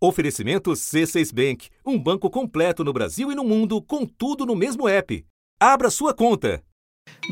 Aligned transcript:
Oferecimento 0.00 0.70
C6 0.70 1.34
Bank, 1.34 1.70
um 1.84 1.98
banco 1.98 2.30
completo 2.30 2.84
no 2.84 2.92
Brasil 2.92 3.32
e 3.32 3.34
no 3.34 3.42
mundo, 3.42 3.82
com 3.82 4.06
tudo 4.06 4.46
no 4.46 4.54
mesmo 4.54 4.86
app. 4.86 5.26
Abra 5.58 5.90
sua 5.90 6.14
conta. 6.14 6.62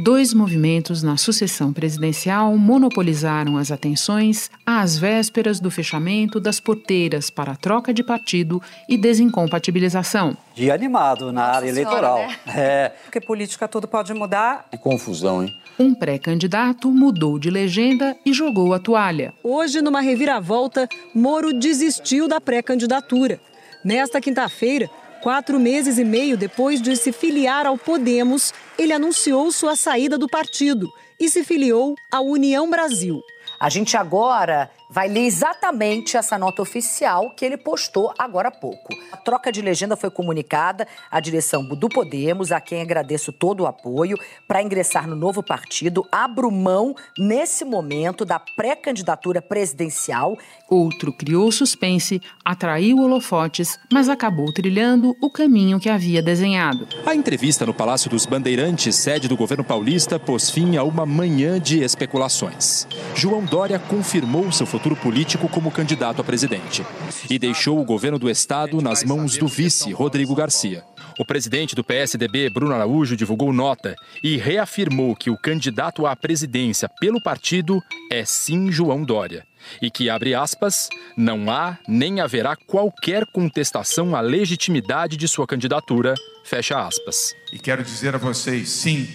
Dois 0.02 0.34
movimentos 0.34 1.02
na 1.02 1.16
sucessão 1.16 1.72
presidencial 1.72 2.56
monopolizaram 2.58 3.56
as 3.56 3.70
atenções 3.72 4.50
às 4.66 4.98
vésperas 4.98 5.58
do 5.58 5.70
fechamento 5.70 6.38
das 6.38 6.60
porteiras 6.60 7.30
para 7.30 7.52
a 7.52 7.56
troca 7.56 7.94
de 7.94 8.02
partido 8.02 8.60
e 8.88 8.98
desincompatibilização. 8.98 10.36
Dia 10.54 10.74
animado 10.74 11.32
na 11.32 11.46
Nossa 11.46 11.56
área 11.56 11.72
senhora, 11.74 11.96
eleitoral. 11.96 12.18
né? 12.18 12.36
É, 12.56 12.88
Porque 13.04 13.20
política 13.20 13.66
tudo 13.68 13.86
pode 13.88 14.12
mudar. 14.12 14.66
Que 14.70 14.78
confusão, 14.78 15.42
hein? 15.42 15.50
Um 15.78 15.94
pré-candidato 15.94 16.90
mudou 16.90 17.38
de 17.38 17.50
legenda 17.50 18.16
e 18.24 18.32
jogou 18.32 18.72
a 18.72 18.78
toalha. 18.78 19.32
Hoje, 19.42 19.80
numa 19.82 20.00
reviravolta, 20.00 20.88
Moro 21.14 21.52
desistiu 21.52 22.26
da 22.28 22.40
pré-candidatura. 22.40 23.38
Nesta 23.84 24.20
quinta-feira, 24.20 24.88
quatro 25.26 25.58
meses 25.58 25.98
e 25.98 26.04
meio 26.04 26.36
depois 26.36 26.80
de 26.80 26.94
se 26.94 27.10
filiar 27.10 27.66
ao 27.66 27.76
Podemos, 27.76 28.54
ele 28.78 28.92
anunciou 28.92 29.50
sua 29.50 29.74
saída 29.74 30.16
do 30.16 30.28
partido 30.28 30.88
e 31.18 31.28
se 31.28 31.42
filiou 31.42 31.96
à 32.12 32.20
União 32.20 32.70
Brasil. 32.70 33.20
A 33.58 33.68
gente 33.68 33.96
agora 33.96 34.70
vai 34.88 35.08
ler 35.08 35.26
exatamente 35.26 36.16
essa 36.16 36.38
nota 36.38 36.62
oficial 36.62 37.30
que 37.30 37.44
ele 37.44 37.56
postou 37.56 38.12
agora 38.18 38.48
há 38.48 38.50
pouco. 38.50 38.94
A 39.12 39.16
troca 39.16 39.50
de 39.50 39.60
legenda 39.60 39.96
foi 39.96 40.10
comunicada 40.10 40.86
à 41.10 41.20
direção 41.20 41.64
do 41.64 41.88
Podemos, 41.88 42.52
a 42.52 42.60
quem 42.60 42.82
agradeço 42.82 43.32
todo 43.32 43.62
o 43.62 43.66
apoio, 43.66 44.18
para 44.46 44.62
ingressar 44.62 45.08
no 45.08 45.16
novo 45.16 45.42
partido. 45.42 46.06
Abro 46.10 46.50
mão, 46.50 46.94
nesse 47.18 47.64
momento, 47.64 48.24
da 48.24 48.38
pré-candidatura 48.38 49.42
presidencial. 49.42 50.36
Outro 50.68 51.12
criou 51.12 51.50
suspense, 51.50 52.20
atraiu 52.44 52.98
holofotes, 52.98 53.78
mas 53.92 54.08
acabou 54.08 54.52
trilhando 54.52 55.14
o 55.20 55.30
caminho 55.30 55.80
que 55.80 55.88
havia 55.88 56.22
desenhado. 56.22 56.86
A 57.04 57.14
entrevista 57.14 57.66
no 57.66 57.74
Palácio 57.74 58.10
dos 58.10 58.26
Bandeirantes, 58.26 58.96
sede 58.96 59.28
do 59.28 59.36
governo 59.36 59.64
paulista, 59.64 60.18
pôs 60.18 60.50
fim 60.50 60.76
a 60.76 60.82
uma 60.82 61.06
manhã 61.06 61.60
de 61.60 61.82
especulações. 61.82 62.86
João 63.14 63.44
Dória 63.44 63.78
confirmou 63.78 64.50
seu 64.52 64.66
futuro 64.76 64.94
político 64.94 65.48
como 65.48 65.70
candidato 65.70 66.20
a 66.20 66.24
presidente 66.24 66.84
e 67.30 67.38
deixou 67.38 67.80
o 67.80 67.84
governo 67.84 68.18
do 68.18 68.28
estado 68.28 68.82
nas 68.82 69.02
mãos 69.02 69.38
do 69.38 69.48
vice, 69.48 69.90
Rodrigo 69.90 70.34
Garcia. 70.34 70.84
O 71.18 71.24
presidente 71.24 71.74
do 71.74 71.82
PSDB, 71.82 72.50
Bruno 72.50 72.74
Araújo, 72.74 73.16
divulgou 73.16 73.54
nota 73.54 73.96
e 74.22 74.36
reafirmou 74.36 75.16
que 75.16 75.30
o 75.30 75.38
candidato 75.38 76.06
à 76.06 76.14
presidência 76.14 76.90
pelo 77.00 77.22
partido 77.22 77.82
é 78.12 78.22
sim 78.26 78.70
João 78.70 79.02
Dória. 79.02 79.46
E 79.80 79.90
que, 79.90 80.10
abre 80.10 80.34
aspas, 80.34 80.90
não 81.16 81.50
há 81.50 81.78
nem 81.88 82.20
haverá 82.20 82.54
qualquer 82.54 83.24
contestação 83.32 84.14
à 84.14 84.20
legitimidade 84.20 85.16
de 85.16 85.26
sua 85.26 85.46
candidatura, 85.46 86.14
fecha 86.44 86.78
aspas. 86.86 87.34
E 87.50 87.58
quero 87.58 87.82
dizer 87.82 88.14
a 88.14 88.18
vocês, 88.18 88.68
sim, 88.68 89.08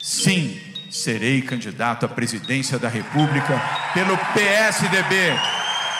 sim, 0.00 0.58
serei 0.94 1.42
candidato 1.42 2.06
à 2.06 2.08
presidência 2.08 2.78
da 2.78 2.88
República 2.88 3.60
pelo 3.92 4.16
PSDB. 4.32 5.14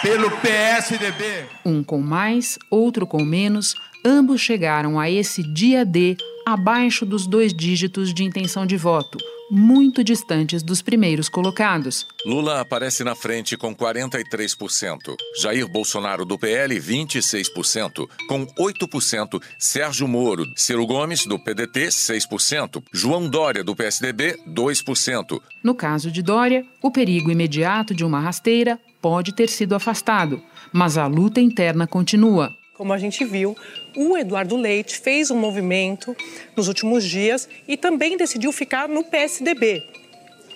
Pelo 0.00 0.30
PSDB. 0.30 1.46
Um 1.64 1.82
com 1.82 2.00
mais, 2.00 2.58
outro 2.70 3.04
com 3.06 3.24
menos, 3.24 3.74
ambos 4.04 4.40
chegaram 4.40 5.00
a 5.00 5.10
esse 5.10 5.42
dia 5.42 5.84
D 5.84 6.16
abaixo 6.46 7.04
dos 7.04 7.26
dois 7.26 7.52
dígitos 7.52 8.14
de 8.14 8.22
intenção 8.22 8.64
de 8.64 8.76
voto, 8.76 9.18
muito 9.50 10.02
distantes 10.02 10.62
dos 10.62 10.82
primeiros 10.82 11.28
colocados. 11.28 12.06
Lula 12.24 12.60
aparece 12.60 13.04
na 13.04 13.14
frente 13.14 13.56
com 13.56 13.74
43%. 13.74 15.16
Jair 15.40 15.68
Bolsonaro 15.68 16.24
do 16.24 16.38
PL, 16.38 16.78
26%. 16.78 18.08
Com 18.28 18.46
8%, 18.46 19.42
Sérgio 19.58 20.08
Moro. 20.08 20.46
Ciro 20.56 20.86
Gomes, 20.86 21.26
do 21.26 21.38
PDT, 21.38 21.88
6%. 21.88 22.82
João 22.92 23.28
Dória, 23.28 23.62
do 23.62 23.76
PSDB, 23.76 24.36
2%. 24.48 25.40
No 25.62 25.74
caso 25.74 26.10
de 26.10 26.22
Dória, 26.22 26.64
o 26.82 26.90
perigo 26.90 27.30
imediato 27.30 27.94
de 27.94 28.04
uma 28.04 28.20
rasteira 28.20 28.78
pode 29.00 29.34
ter 29.34 29.48
sido 29.50 29.74
afastado, 29.74 30.42
mas 30.72 30.96
a 30.96 31.06
luta 31.06 31.40
interna 31.40 31.86
continua. 31.86 32.50
Como 32.74 32.92
a 32.92 32.98
gente 32.98 33.24
viu, 33.24 33.56
o 33.96 34.16
Eduardo 34.16 34.56
Leite 34.56 34.98
fez 34.98 35.30
um 35.30 35.38
movimento 35.38 36.16
nos 36.56 36.66
últimos 36.66 37.04
dias 37.04 37.48
e 37.68 37.76
também 37.76 38.16
decidiu 38.16 38.50
ficar 38.50 38.88
no 38.88 39.04
PSDB, 39.04 39.80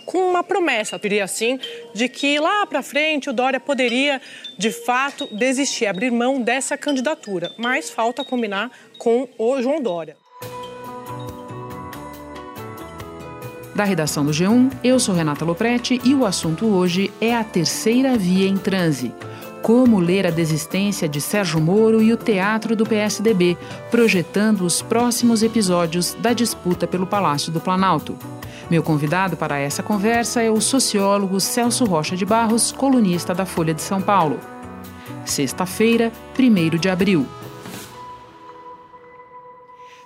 com 0.05 0.19
uma 0.29 0.43
promessa, 0.43 0.99
diria 0.99 1.23
assim, 1.23 1.61
de 1.95 2.09
que 2.09 2.41
lá 2.41 2.67
para 2.67 2.83
frente 2.83 3.31
o 3.31 3.33
Dória 3.33 3.61
poderia, 3.61 4.21
de 4.59 4.73
fato, 4.73 5.29
desistir, 5.37 5.87
abrir 5.87 6.11
mão 6.11 6.41
dessa 6.41 6.77
candidatura. 6.77 7.53
Mas 7.57 7.89
falta 7.89 8.25
combinar 8.25 8.73
com 8.99 9.29
o 9.39 9.63
João 9.63 9.81
Dória. 9.81 10.17
Da 13.77 13.85
redação 13.85 14.25
do 14.25 14.33
G1, 14.33 14.73
eu 14.83 14.99
sou 14.99 15.15
Renata 15.15 15.45
Loprete 15.45 16.01
e 16.05 16.13
o 16.13 16.27
assunto 16.27 16.67
hoje 16.67 17.13
é 17.21 17.33
a 17.33 17.45
terceira 17.45 18.19
via 18.19 18.49
em 18.49 18.57
transe. 18.57 19.13
Como 19.63 19.99
ler 19.99 20.27
a 20.27 20.31
desistência 20.31 21.09
de 21.09 21.21
Sérgio 21.21 21.61
Moro 21.61 22.03
e 22.03 22.13
o 22.13 22.17
teatro 22.17 22.77
do 22.77 22.87
PSDB, 22.87 23.57
projetando 23.91 24.63
os 24.63 24.81
próximos 24.81 25.43
episódios 25.43 26.15
da 26.21 26.33
disputa 26.33 26.87
pelo 26.87 27.07
Palácio 27.07 27.53
do 27.53 27.61
Planalto. 27.61 28.17
Meu 28.71 28.83
convidado 28.83 29.37
para 29.37 29.59
essa 29.59 29.83
conversa 29.83 30.43
é 30.43 30.51
o 30.51 30.61
sociólogo 30.61 31.41
Celso 31.41 31.85
Rocha 31.85 32.17
de 32.17 32.25
Barros, 32.25 32.71
colunista 32.71 33.35
da 33.35 33.47
Folha 33.47 33.75
de 33.75 33.83
São 33.83 34.01
Paulo. 34.01 34.39
Sexta-feira, 35.25 36.13
1 36.39 36.79
de 36.79 36.89
abril. 36.89 37.27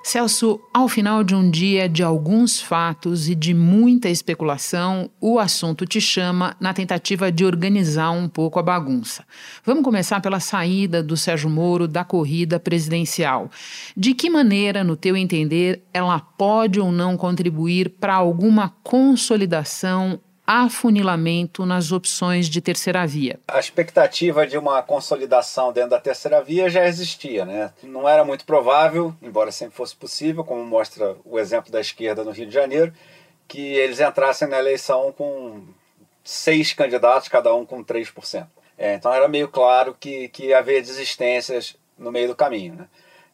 Celso, 0.04 0.60
ao 0.74 0.88
final 0.88 1.22
de 1.22 1.32
um 1.32 1.48
dia 1.48 1.88
de 1.88 2.02
alguns 2.02 2.60
fatos 2.60 3.28
e 3.28 3.36
de 3.36 3.54
muita 3.54 4.08
especulação, 4.08 5.08
o 5.20 5.38
assunto 5.38 5.86
te 5.86 6.00
chama 6.00 6.56
na 6.58 6.74
tentativa 6.74 7.30
de 7.30 7.44
organizar 7.44 8.10
um 8.10 8.28
pouco 8.28 8.58
a 8.58 8.62
bagunça. 8.62 9.24
Vamos 9.64 9.84
começar 9.84 10.20
pela 10.20 10.40
saída 10.40 11.04
do 11.04 11.16
Sérgio 11.16 11.48
Moro 11.48 11.86
da 11.86 12.04
corrida 12.04 12.58
presidencial. 12.58 13.48
De 13.96 14.12
que 14.12 14.28
maneira, 14.28 14.82
no 14.82 14.96
teu 14.96 15.16
entender, 15.16 15.82
ela 15.94 16.18
pode 16.18 16.80
ou 16.80 16.90
não 16.90 17.16
contribuir 17.16 17.88
para 17.88 18.14
alguma 18.14 18.70
consolidação 18.82 20.18
afunilamento 20.60 21.64
nas 21.64 21.92
opções 21.92 22.46
de 22.48 22.60
terceira 22.60 23.06
via. 23.06 23.40
A 23.48 23.58
expectativa 23.58 24.46
de 24.46 24.58
uma 24.58 24.82
consolidação 24.82 25.72
dentro 25.72 25.90
da 25.90 26.00
terceira 26.00 26.42
via 26.42 26.68
já 26.68 26.86
existia, 26.86 27.44
né? 27.44 27.72
Não 27.82 28.08
era 28.08 28.24
muito 28.24 28.44
provável, 28.44 29.14
embora 29.22 29.50
sempre 29.50 29.74
fosse 29.74 29.96
possível, 29.96 30.44
como 30.44 30.64
mostra 30.64 31.16
o 31.24 31.38
exemplo 31.38 31.72
da 31.72 31.80
esquerda 31.80 32.22
no 32.22 32.30
Rio 32.30 32.46
de 32.46 32.52
Janeiro, 32.52 32.92
que 33.48 33.60
eles 33.60 34.00
entrassem 34.00 34.46
na 34.48 34.58
eleição 34.58 35.12
com 35.12 35.62
seis 36.24 36.72
candidatos, 36.72 37.28
cada 37.28 37.54
um 37.54 37.64
com 37.64 37.82
3%. 37.82 38.46
É, 38.76 38.94
então 38.94 39.12
era 39.12 39.28
meio 39.28 39.48
claro 39.48 39.96
que, 39.98 40.28
que 40.28 40.52
havia 40.52 40.80
desistências 40.80 41.76
no 41.98 42.10
meio 42.10 42.28
do 42.28 42.36
caminho, 42.36 42.74
né? 42.74 42.88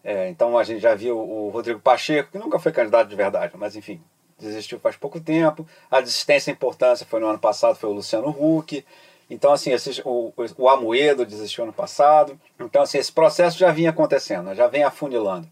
É, 0.05 0.29
então 0.29 0.57
a 0.57 0.63
gente 0.63 0.81
já 0.81 0.95
viu 0.95 1.19
o 1.19 1.49
Rodrigo 1.51 1.81
Pacheco, 1.81 2.31
que 2.33 2.39
nunca 2.39 2.59
foi 2.59 2.73
candidato 2.73 3.09
de 3.09 3.17
verdade, 3.17 3.55
mas 3.57 3.75
enfim, 3.75 4.01
desistiu 4.39 4.79
faz 4.79 4.97
pouco 4.97 5.21
tempo. 5.21 5.67
A 5.91 6.01
desistência 6.01 6.51
e 6.51 6.55
importância 6.55 7.07
foi 7.07 7.21
no 7.21 7.27
ano 7.27 7.39
passado, 7.39 7.77
foi 7.77 7.91
o 7.91 7.93
Luciano 7.93 8.29
Huck. 8.29 8.85
Então, 9.31 9.53
assim, 9.53 9.71
o, 10.05 10.33
o 10.57 10.69
Amoedo 10.69 11.27
desistiu 11.27 11.65
ano 11.65 11.73
passado. 11.73 12.39
Então, 12.59 12.83
assim, 12.83 12.99
esse 12.99 13.13
processo 13.13 13.59
já 13.59 13.71
vinha 13.71 13.91
acontecendo, 13.91 14.55
já 14.55 14.67
vem 14.67 14.85
afunilando. 14.85 15.49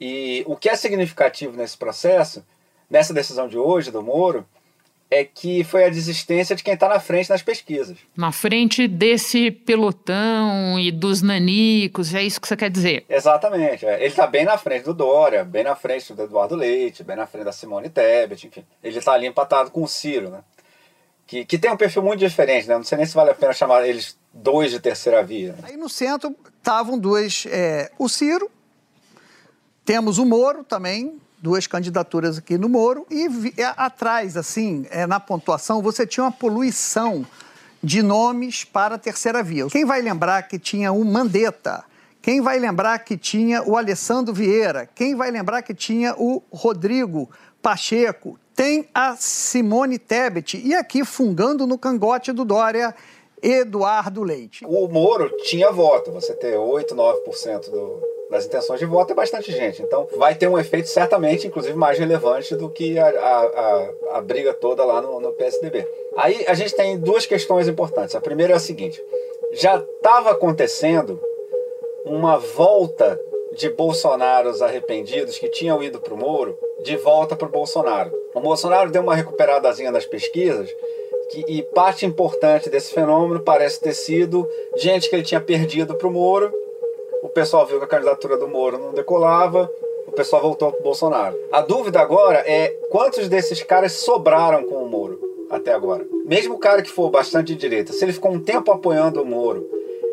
E 0.00 0.44
o 0.46 0.56
que 0.56 0.68
é 0.68 0.76
significativo 0.76 1.56
nesse 1.56 1.76
processo, 1.76 2.44
nessa 2.88 3.14
decisão 3.14 3.48
de 3.48 3.58
hoje 3.58 3.90
do 3.90 4.02
Moro, 4.02 4.46
é 5.10 5.24
que 5.24 5.64
foi 5.64 5.84
a 5.84 5.88
desistência 5.88 6.54
de 6.54 6.62
quem 6.62 6.74
está 6.74 6.88
na 6.88 7.00
frente 7.00 7.30
nas 7.30 7.42
pesquisas. 7.42 7.96
Na 8.16 8.30
frente 8.30 8.86
desse 8.86 9.50
pelotão 9.50 10.78
e 10.78 10.92
dos 10.92 11.22
nanicos, 11.22 12.14
é 12.14 12.22
isso 12.22 12.40
que 12.40 12.46
você 12.46 12.56
quer 12.56 12.70
dizer? 12.70 13.06
Exatamente. 13.08 13.86
É. 13.86 13.96
Ele 13.96 14.06
está 14.06 14.26
bem 14.26 14.44
na 14.44 14.58
frente 14.58 14.84
do 14.84 14.92
Dória, 14.92 15.44
bem 15.44 15.64
na 15.64 15.74
frente 15.74 16.12
do 16.12 16.22
Eduardo 16.22 16.54
Leite, 16.54 17.02
bem 17.02 17.16
na 17.16 17.26
frente 17.26 17.44
da 17.44 17.52
Simone 17.52 17.88
Tebet, 17.88 18.46
enfim. 18.46 18.64
Ele 18.82 18.98
está 18.98 19.12
ali 19.12 19.26
empatado 19.26 19.70
com 19.70 19.82
o 19.82 19.88
Ciro, 19.88 20.28
né? 20.30 20.40
Que, 21.26 21.44
que 21.44 21.58
tem 21.58 21.70
um 21.70 21.76
perfil 21.76 22.02
muito 22.02 22.20
diferente, 22.20 22.68
né? 22.68 22.76
Não 22.76 22.84
sei 22.84 22.96
nem 22.96 23.06
se 23.06 23.14
vale 23.14 23.30
a 23.30 23.34
pena 23.34 23.52
chamar 23.52 23.86
eles 23.86 24.18
dois 24.32 24.70
de 24.70 24.80
terceira 24.80 25.22
via. 25.22 25.52
Né? 25.52 25.58
Aí 25.64 25.76
no 25.76 25.88
centro 25.88 26.34
estavam 26.58 26.98
dois, 26.98 27.46
é, 27.50 27.90
o 27.98 28.08
Ciro, 28.08 28.50
temos 29.84 30.18
o 30.18 30.24
Moro 30.24 30.64
também, 30.64 31.18
duas 31.40 31.66
candidaturas 31.66 32.38
aqui 32.38 32.58
no 32.58 32.68
Moro, 32.68 33.06
e 33.10 33.28
vi, 33.28 33.54
é, 33.56 33.64
atrás, 33.76 34.36
assim, 34.36 34.86
é, 34.90 35.06
na 35.06 35.20
pontuação, 35.20 35.82
você 35.82 36.06
tinha 36.06 36.24
uma 36.24 36.32
poluição 36.32 37.26
de 37.82 38.02
nomes 38.02 38.64
para 38.64 38.96
a 38.96 38.98
terceira 38.98 39.42
via. 39.42 39.66
Quem 39.68 39.84
vai 39.84 40.02
lembrar 40.02 40.42
que 40.42 40.58
tinha 40.58 40.90
o 40.92 41.04
Mandetta? 41.04 41.84
Quem 42.20 42.40
vai 42.40 42.58
lembrar 42.58 42.98
que 42.98 43.16
tinha 43.16 43.62
o 43.62 43.76
Alessandro 43.76 44.34
Vieira? 44.34 44.88
Quem 44.94 45.14
vai 45.14 45.30
lembrar 45.30 45.62
que 45.62 45.72
tinha 45.72 46.14
o 46.16 46.42
Rodrigo 46.50 47.30
Pacheco? 47.62 48.38
Tem 48.54 48.88
a 48.92 49.14
Simone 49.16 49.98
Tebet. 49.98 50.60
E 50.64 50.74
aqui, 50.74 51.04
fungando 51.04 51.66
no 51.66 51.78
cangote 51.78 52.32
do 52.32 52.44
Dória, 52.44 52.92
Eduardo 53.42 54.22
Leite. 54.22 54.64
O 54.66 54.88
Moro 54.88 55.30
tinha 55.38 55.70
voto, 55.70 56.10
você 56.10 56.34
ter 56.34 56.56
8, 56.56 56.94
9% 56.94 57.70
do, 57.70 58.02
das 58.30 58.46
intenções 58.46 58.78
de 58.78 58.86
voto 58.86 59.12
é 59.12 59.16
bastante 59.16 59.52
gente. 59.52 59.82
Então 59.82 60.06
vai 60.16 60.34
ter 60.34 60.48
um 60.48 60.58
efeito 60.58 60.88
certamente, 60.88 61.46
inclusive, 61.46 61.74
mais 61.74 61.98
relevante 61.98 62.54
do 62.54 62.68
que 62.68 62.98
a, 62.98 63.08
a, 63.08 63.42
a, 63.44 63.90
a 64.18 64.20
briga 64.20 64.52
toda 64.52 64.84
lá 64.84 65.00
no, 65.00 65.20
no 65.20 65.32
PSDB. 65.32 65.86
Aí 66.16 66.44
a 66.46 66.54
gente 66.54 66.74
tem 66.74 66.98
duas 66.98 67.26
questões 67.26 67.68
importantes. 67.68 68.14
A 68.14 68.20
primeira 68.20 68.52
é 68.52 68.56
a 68.56 68.60
seguinte: 68.60 69.02
já 69.52 69.76
estava 69.78 70.30
acontecendo 70.30 71.20
uma 72.04 72.38
volta 72.38 73.20
de 73.54 73.70
Bolsonaros 73.70 74.62
arrependidos 74.62 75.38
que 75.38 75.48
tinham 75.48 75.82
ido 75.82 76.00
para 76.00 76.14
o 76.14 76.16
Moro 76.16 76.56
de 76.82 76.96
volta 76.96 77.34
para 77.34 77.48
o 77.48 77.50
Bolsonaro. 77.50 78.12
O 78.34 78.40
Bolsonaro 78.40 78.90
deu 78.90 79.02
uma 79.02 79.14
recuperadazinha 79.14 79.90
nas 79.90 80.06
pesquisas 80.06 80.70
que, 81.30 81.44
e 81.46 81.62
parte 81.62 82.06
importante 82.06 82.70
desse 82.70 82.92
fenômeno 82.92 83.40
parece 83.40 83.80
ter 83.80 83.94
sido 83.94 84.48
gente 84.76 85.08
que 85.08 85.16
ele 85.16 85.22
tinha 85.22 85.40
perdido 85.40 85.94
para 85.94 86.08
o 86.08 86.10
Moro. 86.10 86.52
O 87.22 87.28
pessoal 87.28 87.66
viu 87.66 87.78
que 87.78 87.84
a 87.84 87.88
candidatura 87.88 88.36
do 88.36 88.48
Moro 88.48 88.78
não 88.78 88.92
decolava, 88.92 89.70
o 90.06 90.12
pessoal 90.12 90.42
voltou 90.42 90.72
para 90.72 90.80
o 90.80 90.84
Bolsonaro. 90.84 91.38
A 91.52 91.60
dúvida 91.60 92.00
agora 92.00 92.42
é 92.46 92.68
quantos 92.90 93.28
desses 93.28 93.62
caras 93.62 93.92
sobraram 93.92 94.64
com 94.64 94.76
o 94.76 94.88
Moro 94.88 95.20
até 95.50 95.72
agora. 95.72 96.06
Mesmo 96.24 96.54
o 96.54 96.58
cara 96.58 96.82
que 96.82 96.90
for 96.90 97.10
bastante 97.10 97.54
de 97.54 97.56
direita, 97.56 97.92
se 97.92 98.04
ele 98.04 98.12
ficou 98.12 98.32
um 98.32 98.40
tempo 98.40 98.70
apoiando 98.70 99.22
o 99.22 99.26
Moro 99.26 99.68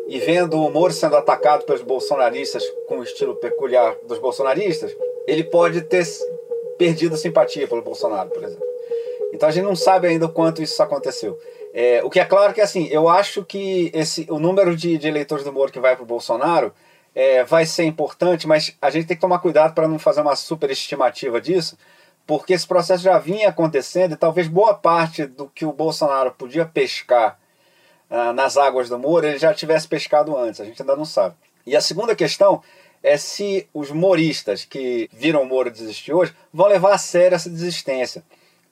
e 0.08 0.18
vendo 0.18 0.60
o 0.60 0.70
Moro 0.70 0.92
sendo 0.92 1.16
atacado 1.16 1.64
pelos 1.64 1.82
bolsonaristas 1.82 2.62
com 2.86 2.98
o 2.98 3.02
estilo 3.02 3.34
peculiar 3.36 3.96
dos 4.06 4.18
bolsonaristas, 4.18 4.96
ele 5.26 5.44
pode 5.44 5.82
ter 5.82 6.06
perdido 6.78 7.16
simpatia 7.16 7.66
pelo 7.66 7.82
Bolsonaro, 7.82 8.30
por 8.30 8.44
exemplo. 8.44 8.75
Então 9.32 9.48
a 9.48 9.52
gente 9.52 9.64
não 9.64 9.76
sabe 9.76 10.08
ainda 10.08 10.26
o 10.26 10.32
quanto 10.32 10.62
isso 10.62 10.82
aconteceu. 10.82 11.38
É, 11.74 12.02
o 12.02 12.08
que 12.08 12.18
é 12.18 12.24
claro 12.24 12.54
que 12.54 12.60
assim, 12.60 12.86
eu 12.86 13.08
acho 13.08 13.44
que 13.44 13.90
esse, 13.92 14.26
o 14.30 14.38
número 14.38 14.74
de, 14.74 14.96
de 14.96 15.08
eleitores 15.08 15.44
do 15.44 15.52
Moro 15.52 15.70
que 15.70 15.80
vai 15.80 15.94
para 15.94 16.02
o 16.02 16.06
Bolsonaro 16.06 16.72
é, 17.14 17.44
vai 17.44 17.66
ser 17.66 17.84
importante, 17.84 18.46
mas 18.46 18.76
a 18.80 18.90
gente 18.90 19.06
tem 19.06 19.16
que 19.16 19.20
tomar 19.20 19.38
cuidado 19.38 19.74
para 19.74 19.88
não 19.88 19.98
fazer 19.98 20.20
uma 20.20 20.36
superestimativa 20.36 21.40
disso, 21.40 21.76
porque 22.26 22.52
esse 22.52 22.66
processo 22.66 23.02
já 23.02 23.18
vinha 23.18 23.48
acontecendo 23.48 24.12
e 24.12 24.16
talvez 24.16 24.48
boa 24.48 24.74
parte 24.74 25.26
do 25.26 25.48
que 25.48 25.64
o 25.64 25.72
Bolsonaro 25.72 26.32
podia 26.32 26.66
pescar 26.66 27.38
ah, 28.10 28.32
nas 28.32 28.56
águas 28.56 28.88
do 28.88 28.98
Moro 28.98 29.26
ele 29.26 29.38
já 29.38 29.52
tivesse 29.52 29.88
pescado 29.88 30.36
antes, 30.36 30.60
a 30.60 30.64
gente 30.64 30.80
ainda 30.80 30.96
não 30.96 31.04
sabe. 31.04 31.34
E 31.66 31.74
a 31.74 31.80
segunda 31.80 32.14
questão 32.14 32.62
é 33.02 33.16
se 33.16 33.68
os 33.72 33.90
moristas 33.90 34.64
que 34.64 35.08
viram 35.12 35.42
o 35.42 35.46
Moro 35.46 35.70
desistir 35.70 36.12
hoje 36.12 36.34
vão 36.52 36.68
levar 36.68 36.94
a 36.94 36.98
sério 36.98 37.34
essa 37.34 37.50
desistência. 37.50 38.24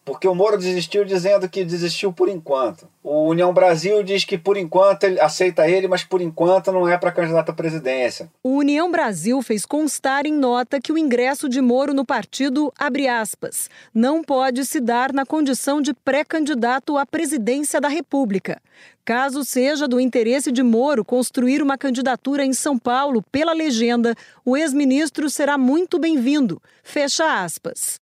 Porque 0.05 0.29
o 0.29 0.35
Moro 0.35 0.59
desistiu 0.59 1.05
dizendo 1.05 1.49
que 1.49 1.65
desistiu 1.65 2.13
por 2.13 2.29
enquanto. 2.29 2.87
O 3.03 3.29
União 3.29 3.55
Brasil 3.55 4.03
diz 4.03 4.25
que 4.25 4.37
por 4.37 4.57
enquanto 4.57 5.05
ele 5.05 5.19
aceita 5.19 5.67
ele, 5.67 5.89
mas 5.89 6.05
por 6.05 6.21
enquanto 6.21 6.71
não 6.71 6.87
é 6.87 6.99
para 6.99 7.11
candidato 7.11 7.51
à 7.51 7.55
presidência. 7.55 8.31
O 8.43 8.57
União 8.57 8.91
Brasil 8.91 9.41
fez 9.41 9.65
constar 9.65 10.27
em 10.27 10.33
nota 10.33 10.81
que 10.81 10.93
o 10.93 10.99
ingresso 10.99 11.49
de 11.49 11.61
Moro 11.63 11.95
no 11.95 12.05
partido, 12.05 12.71
abre 12.79 13.09
aspas, 13.09 13.71
não 13.95 14.23
pode 14.23 14.67
se 14.67 14.79
dar 14.79 15.11
na 15.13 15.25
condição 15.25 15.81
de 15.81 15.95
pré-candidato 15.95 16.99
à 16.99 17.07
presidência 17.07 17.81
da 17.81 17.89
República. 17.89 18.61
Caso 19.07 19.45
seja 19.45 19.89
do 19.89 20.01
interesse 20.01 20.53
de 20.53 20.63
Moro 20.63 21.05
construir 21.05 21.63
uma 21.63 21.79
candidatura 21.79 22.45
em 22.45 22.53
São 22.53 22.79
Paulo 22.79 23.23
pela 23.33 23.53
legenda, 23.53 24.15
o 24.45 24.57
ex-ministro 24.57 25.31
será 25.31 25.57
muito 25.57 25.99
bem-vindo. 25.99 26.61
Fecha 26.83 27.43
aspas. 27.43 28.04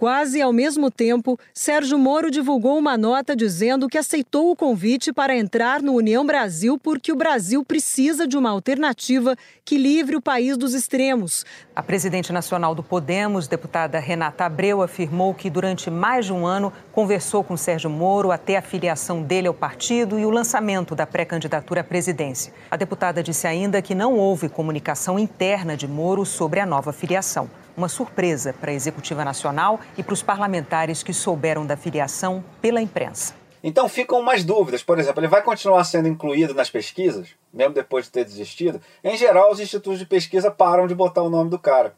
Quase 0.00 0.40
ao 0.40 0.50
mesmo 0.50 0.90
tempo, 0.90 1.38
Sérgio 1.52 1.98
Moro 1.98 2.30
divulgou 2.30 2.78
uma 2.78 2.96
nota 2.96 3.36
dizendo 3.36 3.86
que 3.86 3.98
aceitou 3.98 4.50
o 4.50 4.56
convite 4.56 5.12
para 5.12 5.36
entrar 5.36 5.82
no 5.82 5.92
União 5.92 6.24
Brasil 6.24 6.78
porque 6.78 7.12
o 7.12 7.16
Brasil 7.16 7.62
precisa 7.62 8.26
de 8.26 8.34
uma 8.34 8.48
alternativa 8.48 9.36
que 9.62 9.76
livre 9.76 10.16
o 10.16 10.22
país 10.22 10.56
dos 10.56 10.72
extremos. 10.72 11.44
A 11.76 11.82
presidente 11.82 12.32
nacional 12.32 12.74
do 12.74 12.82
Podemos, 12.82 13.46
deputada 13.46 13.98
Renata 13.98 14.46
Abreu, 14.46 14.80
afirmou 14.80 15.34
que 15.34 15.50
durante 15.50 15.90
mais 15.90 16.24
de 16.24 16.32
um 16.32 16.46
ano 16.46 16.72
conversou 16.92 17.44
com 17.44 17.54
Sérgio 17.54 17.90
Moro 17.90 18.32
até 18.32 18.56
a 18.56 18.62
filiação 18.62 19.22
dele 19.22 19.48
ao 19.48 19.54
partido 19.54 20.18
e 20.18 20.24
o 20.24 20.30
lançamento 20.30 20.94
da 20.94 21.06
pré-candidatura 21.06 21.82
à 21.82 21.84
presidência. 21.84 22.54
A 22.70 22.76
deputada 22.78 23.22
disse 23.22 23.46
ainda 23.46 23.82
que 23.82 23.94
não 23.94 24.14
houve 24.14 24.48
comunicação 24.48 25.18
interna 25.18 25.76
de 25.76 25.86
Moro 25.86 26.24
sobre 26.24 26.58
a 26.58 26.64
nova 26.64 26.90
filiação 26.90 27.50
uma 27.80 27.88
surpresa 27.88 28.52
para 28.52 28.70
a 28.70 28.74
Executiva 28.74 29.24
Nacional 29.24 29.80
e 29.96 30.02
para 30.02 30.12
os 30.12 30.22
parlamentares 30.22 31.02
que 31.02 31.14
souberam 31.14 31.64
da 31.64 31.78
filiação 31.78 32.44
pela 32.60 32.80
imprensa. 32.80 33.34
Então 33.64 33.88
ficam 33.88 34.22
mais 34.22 34.44
dúvidas. 34.44 34.82
Por 34.82 34.98
exemplo, 34.98 35.20
ele 35.20 35.28
vai 35.28 35.42
continuar 35.42 35.84
sendo 35.84 36.06
incluído 36.06 36.52
nas 36.52 36.70
pesquisas, 36.70 37.28
mesmo 37.52 37.74
depois 37.74 38.04
de 38.04 38.10
ter 38.10 38.24
desistido? 38.24 38.80
Em 39.02 39.16
geral, 39.16 39.50
os 39.50 39.60
institutos 39.60 39.98
de 39.98 40.04
pesquisa 40.04 40.50
param 40.50 40.86
de 40.86 40.94
botar 40.94 41.22
o 41.22 41.30
nome 41.30 41.48
do 41.48 41.58
cara. 41.58 41.94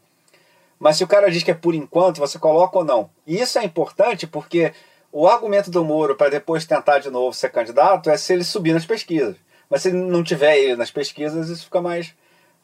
Mas 0.79 0.97
se 0.97 1.03
o 1.03 1.07
cara 1.07 1.29
diz 1.29 1.43
que 1.43 1.51
é 1.51 1.53
por 1.53 1.75
enquanto, 1.75 2.19
você 2.19 2.39
coloca 2.39 2.77
ou 2.77 2.85
não. 2.85 3.09
E 3.27 3.39
isso 3.39 3.59
é 3.59 3.63
importante 3.63 4.25
porque 4.25 4.73
o 5.11 5.27
argumento 5.27 5.69
do 5.69 5.83
Moro 5.83 6.15
para 6.15 6.29
depois 6.29 6.65
tentar 6.65 6.99
de 6.99 7.09
novo 7.09 7.35
ser 7.35 7.49
candidato 7.49 8.09
é 8.09 8.17
se 8.17 8.33
ele 8.33 8.43
subir 8.43 8.73
nas 8.73 8.85
pesquisas. 8.85 9.35
Mas 9.69 9.81
se 9.81 9.91
não 9.91 10.23
tiver 10.23 10.57
ele 10.57 10.75
nas 10.77 10.91
pesquisas, 10.91 11.49
isso 11.49 11.65
fica 11.65 11.81
mais 11.81 12.15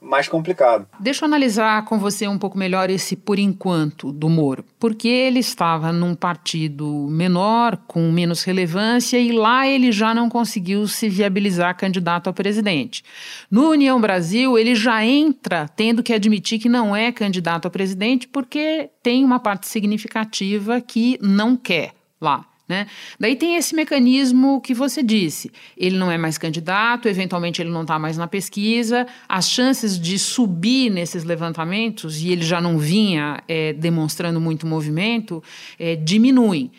mais 0.02 0.28
complicado. 0.28 0.88
Deixa 1.00 1.24
eu 1.24 1.28
analisar 1.28 1.84
com 1.86 2.00
você 2.00 2.28
um 2.28 2.38
pouco 2.38 2.58
melhor 2.58 2.90
esse 2.90 3.16
por 3.16 3.38
enquanto 3.38 4.12
do 4.12 4.30
Moro, 4.30 4.64
porque 4.80 5.08
ele 5.08 5.40
estava 5.40 5.92
num 5.92 6.16
partido 6.16 7.08
menor, 7.10 7.78
com 7.88 8.12
menos 8.12 8.44
relevância, 8.44 9.18
e 9.18 9.32
lá 9.32 9.68
ele 9.68 9.92
já 9.92 10.14
não 10.14 10.30
conseguiu 10.30 10.88
se 10.88 11.10
viabilizar 11.10 11.76
candidato 11.76 12.30
a 12.30 12.34
presidente. 12.34 13.04
No 13.52 13.70
União 13.70 14.00
Brasil, 14.00 14.58
ele 14.58 14.74
já 14.74 15.06
entra 15.06 15.68
tendo 15.68 16.02
que 16.02 16.14
admitir 16.14 16.60
que 16.60 16.70
não 16.70 16.96
é 16.96 17.12
candidato 17.12 17.68
a 17.68 17.72
presidente, 17.72 18.28
porque 18.28 18.90
tem 19.04 19.26
uma 19.26 19.40
parte 19.40 19.68
significativa 19.68 20.80
que 20.80 21.20
não 21.22 21.58
quer 21.58 21.92
lá. 22.22 22.49
Né? 22.70 22.86
Daí 23.20 23.36
tem 23.36 23.56
esse 23.56 23.74
mecanismo 23.76 24.62
que 24.62 24.76
você 24.76 25.02
disse: 25.02 25.52
ele 25.76 25.98
não 25.98 26.12
é 26.12 26.20
mais 26.20 26.38
candidato, 26.38 27.08
eventualmente 27.08 27.60
ele 27.60 27.72
não 27.72 27.82
está 27.82 27.98
mais 27.98 28.16
na 28.16 28.28
pesquisa, 28.28 29.08
as 29.28 29.50
chances 29.50 30.00
de 30.00 30.20
subir 30.20 30.92
nesses 30.92 31.24
levantamentos, 31.24 32.22
e 32.22 32.32
ele 32.32 32.44
já 32.44 32.62
não 32.62 32.78
vinha 32.78 33.42
é, 33.48 33.74
demonstrando 33.74 34.40
muito 34.40 34.68
movimento, 34.68 35.44
é, 35.80 35.96
diminuem. 35.96 36.72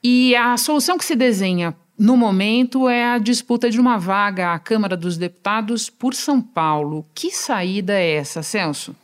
E 0.00 0.36
a 0.36 0.56
solução 0.56 0.96
que 0.96 1.04
se 1.04 1.16
desenha 1.16 1.74
no 1.98 2.16
momento 2.16 2.88
é 2.88 3.04
a 3.04 3.18
disputa 3.18 3.68
de 3.68 3.80
uma 3.80 3.98
vaga 3.98 4.52
à 4.52 4.58
Câmara 4.60 4.96
dos 4.96 5.16
Deputados 5.16 5.90
por 5.90 6.14
São 6.14 6.40
Paulo. 6.40 7.04
Que 7.14 7.32
saída 7.32 7.94
é 7.94 8.14
essa, 8.14 8.42
Celso? 8.44 8.94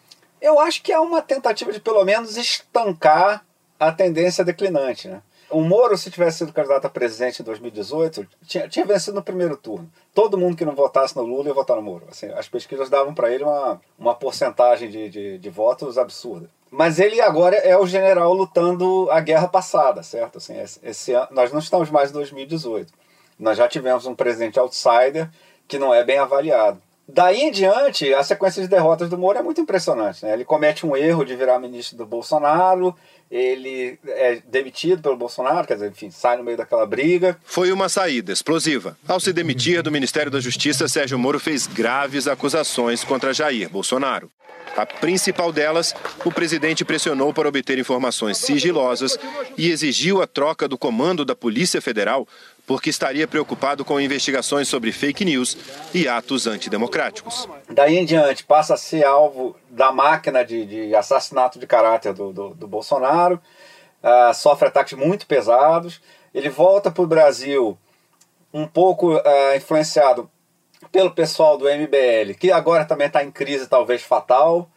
Eu 0.40 0.61
acho 0.61 0.83
que 0.83 0.92
é 0.92 1.00
uma 1.00 1.21
tentativa 1.21 1.73
de 1.73 1.80
pelo 1.80 2.04
menos 2.04 2.37
estancar 2.37 3.45
a 3.78 3.92
tendência 3.92 4.45
declinante, 4.45 5.09
né? 5.09 5.21
O 5.50 5.62
Moro, 5.62 5.97
se 5.97 6.11
tivesse 6.11 6.38
sido 6.38 6.52
candidato 6.52 6.87
a 6.87 6.90
presidente 6.90 7.40
em 7.40 7.45
2018, 7.45 8.26
tinha, 8.47 8.69
tinha 8.69 8.85
vencido 8.85 9.14
no 9.14 9.23
primeiro 9.23 9.57
turno. 9.57 9.90
Todo 10.14 10.37
mundo 10.37 10.57
que 10.57 10.64
não 10.64 10.75
votasse 10.75 11.17
no 11.17 11.23
Lula 11.23 11.49
ia 11.49 11.55
votar 11.55 11.76
no 11.76 11.83
Moro. 11.83 12.05
Assim, 12.11 12.26
as 12.33 12.49
pesquisas 12.49 12.90
davam 12.90 13.14
para 13.14 13.33
ele 13.33 13.45
uma, 13.45 13.81
uma 13.99 14.14
porcentagem 14.14 14.90
de, 14.90 15.09
de, 15.09 15.38
de, 15.38 15.50
votos 15.50 15.97
absurda. 15.97 16.50
Mas 16.71 16.99
ele 16.99 17.19
agora 17.21 17.57
é 17.57 17.76
o 17.78 17.87
general 17.87 18.35
lutando 18.35 19.09
a 19.11 19.21
guerra 19.21 19.49
passada, 19.49 20.02
certo? 20.02 20.37
Assim, 20.37 20.61
esse, 20.61 20.81
esse 20.83 21.12
ano, 21.14 21.28
nós 21.31 21.50
não 21.50 21.61
estamos 21.61 21.90
mais 21.90 22.11
em 22.11 22.14
2018. 22.14 22.93
Nós 23.38 23.57
já 23.57 23.67
tivemos 23.67 24.05
um 24.05 24.14
presidente 24.14 24.59
outsider 24.59 25.31
que 25.67 25.78
não 25.78 25.95
é 25.95 26.05
bem 26.05 26.19
avaliado. 26.19 26.83
Daí 27.11 27.41
em 27.41 27.50
diante, 27.50 28.12
a 28.12 28.23
sequência 28.23 28.61
de 28.61 28.69
derrotas 28.69 29.09
do 29.09 29.17
Moro 29.17 29.38
é 29.38 29.43
muito 29.43 29.61
impressionante. 29.61 30.25
Né? 30.25 30.35
Ele 30.35 30.45
comete 30.45 30.85
um 30.85 30.95
erro 30.95 31.25
de 31.25 31.35
virar 31.35 31.59
ministro 31.59 31.97
do 31.97 32.05
Bolsonaro, 32.05 32.95
ele 33.31 33.99
é 34.07 34.43
demitido 34.47 35.00
pelo 35.00 35.17
Bolsonaro, 35.17 35.67
quer 35.67 35.75
dizer, 35.75 35.91
enfim, 35.91 36.11
sai 36.11 36.37
no 36.37 36.45
meio 36.45 36.59
daquela 36.59 36.85
briga. 36.87 37.38
Foi 37.45 37.73
uma 37.73 37.88
saída 37.88 38.31
explosiva. 38.31 38.97
Ao 39.09 39.19
se 39.19 39.33
demitir 39.33 39.83
do 39.83 39.91
Ministério 39.91 40.31
da 40.31 40.38
Justiça, 40.38 40.87
Sérgio 40.87 41.19
Moro 41.19 41.41
fez 41.41 41.67
graves 41.67 42.29
acusações 42.29 43.03
contra 43.05 43.33
Jair 43.33 43.71
Bolsonaro. 43.71 44.31
A 44.77 44.87
principal 44.87 45.50
delas, 45.50 45.95
o 46.25 46.31
presidente 46.31 46.85
pressionou 46.85 47.33
para 47.33 47.49
obter 47.49 47.79
informações 47.79 48.38
sigilosas 48.38 49.19
e 49.57 49.71
exigiu 49.71 50.23
a 50.23 50.27
troca 50.27 50.69
do 50.69 50.79
comando 50.79 51.25
da 51.25 51.35
Polícia 51.35 51.81
Federal 51.81 52.29
porque 52.68 52.90
estaria 52.90 53.26
preocupado 53.26 53.82
com 53.82 53.98
investigações 53.98 54.68
sobre 54.68 54.92
fake 54.92 55.25
news 55.25 55.56
e 55.94 56.06
atos 56.06 56.46
antidemocráticos. 56.46 57.48
Daí 57.66 57.96
em 57.96 58.04
diante, 58.04 58.44
passa 58.44 58.75
a 58.75 58.76
ser 58.76 59.04
alvo 59.04 59.56
da 59.70 59.90
máquina 59.90 60.44
de, 60.44 60.66
de 60.66 60.94
assassinato 60.94 61.58
de 61.58 61.66
caráter 61.66 62.12
do, 62.12 62.30
do, 62.30 62.50
do 62.50 62.68
Bolsonaro, 62.68 63.40
uh, 64.02 64.34
sofre 64.34 64.68
ataques 64.68 64.92
muito 64.92 65.26
pesados. 65.26 66.02
Ele 66.34 66.50
volta 66.50 66.90
para 66.90 67.02
o 67.02 67.06
Brasil 67.06 67.78
um 68.52 68.66
pouco 68.66 69.16
uh, 69.16 69.56
influenciado 69.56 70.30
pelo 70.92 71.10
pessoal 71.10 71.56
do 71.56 71.64
MBL, 71.64 72.34
que 72.38 72.52
agora 72.52 72.84
também 72.84 73.06
está 73.06 73.25
em 73.25 73.30
crise 73.30 73.66
talvez 73.66 74.02
fatal. 74.02 74.70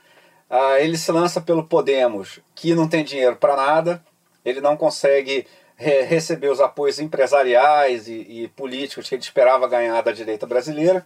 Uh, 0.50 0.78
ele 0.80 0.98
se 0.98 1.12
lança 1.12 1.42
pelo 1.42 1.66
Podemos, 1.66 2.40
que 2.56 2.74
não 2.74 2.88
tem 2.88 3.04
dinheiro 3.04 3.36
para 3.36 3.58
nada, 3.58 4.02
ele 4.46 4.62
não 4.62 4.78
consegue 4.78 5.46
receber 5.82 6.50
os 6.50 6.60
apoios 6.60 7.00
empresariais 7.00 8.08
e, 8.08 8.14
e 8.44 8.48
políticos 8.50 9.10
que 9.10 9.16
ele 9.16 9.22
esperava 9.22 9.68
ganhar 9.68 10.02
da 10.02 10.12
direita 10.12 10.46
brasileira. 10.46 11.06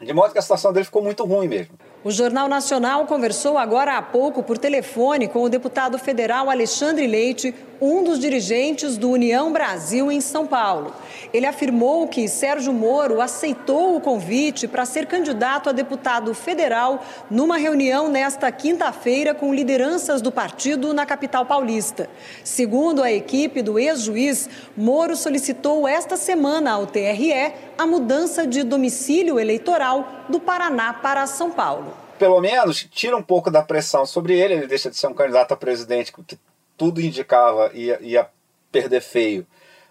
De 0.00 0.14
modo 0.14 0.32
que 0.32 0.38
a 0.38 0.42
situação 0.42 0.72
dele 0.72 0.86
ficou 0.86 1.02
muito 1.02 1.24
ruim 1.24 1.46
mesmo. 1.46 1.78
O 2.02 2.10
Jornal 2.10 2.48
Nacional 2.48 3.06
conversou 3.06 3.58
agora 3.58 3.98
há 3.98 4.02
pouco 4.02 4.42
por 4.42 4.56
telefone 4.56 5.28
com 5.28 5.42
o 5.42 5.48
deputado 5.50 5.98
federal 5.98 6.48
Alexandre 6.48 7.06
Leite, 7.06 7.54
um 7.80 8.04
dos 8.04 8.18
dirigentes 8.18 8.98
do 8.98 9.10
União 9.10 9.52
Brasil 9.52 10.12
em 10.12 10.20
São 10.20 10.46
Paulo. 10.46 10.94
Ele 11.32 11.46
afirmou 11.46 12.06
que 12.06 12.28
Sérgio 12.28 12.72
Moro 12.72 13.20
aceitou 13.20 13.96
o 13.96 14.00
convite 14.00 14.68
para 14.68 14.84
ser 14.84 15.06
candidato 15.06 15.68
a 15.68 15.72
deputado 15.72 16.34
federal 16.34 17.02
numa 17.30 17.56
reunião 17.56 18.08
nesta 18.08 18.50
quinta-feira 18.52 19.34
com 19.34 19.54
lideranças 19.54 20.20
do 20.20 20.30
partido 20.30 20.92
na 20.92 21.06
capital 21.06 21.46
paulista. 21.46 22.10
Segundo 22.44 23.02
a 23.02 23.10
equipe 23.10 23.62
do 23.62 23.78
ex-juiz, 23.78 24.48
Moro 24.76 25.16
solicitou 25.16 25.88
esta 25.88 26.16
semana 26.16 26.72
ao 26.72 26.86
TRE 26.86 27.32
a 27.78 27.86
mudança 27.86 28.46
de 28.46 28.62
domicílio 28.62 29.38
eleitoral 29.38 30.06
do 30.28 30.38
Paraná 30.38 30.92
para 30.92 31.26
São 31.26 31.50
Paulo 31.50 31.94
pelo 32.20 32.38
menos 32.38 32.86
tira 32.92 33.16
um 33.16 33.22
pouco 33.22 33.50
da 33.50 33.62
pressão 33.62 34.04
sobre 34.04 34.38
ele, 34.38 34.52
ele 34.52 34.66
deixa 34.66 34.90
de 34.90 34.96
ser 34.98 35.06
um 35.06 35.14
candidato 35.14 35.54
a 35.54 35.56
presidente 35.56 36.12
que 36.12 36.38
tudo 36.80 36.98
indicava 36.98 37.70
ia, 37.74 37.98
ia 38.00 38.26
perder 38.72 39.02
feio 39.02 39.46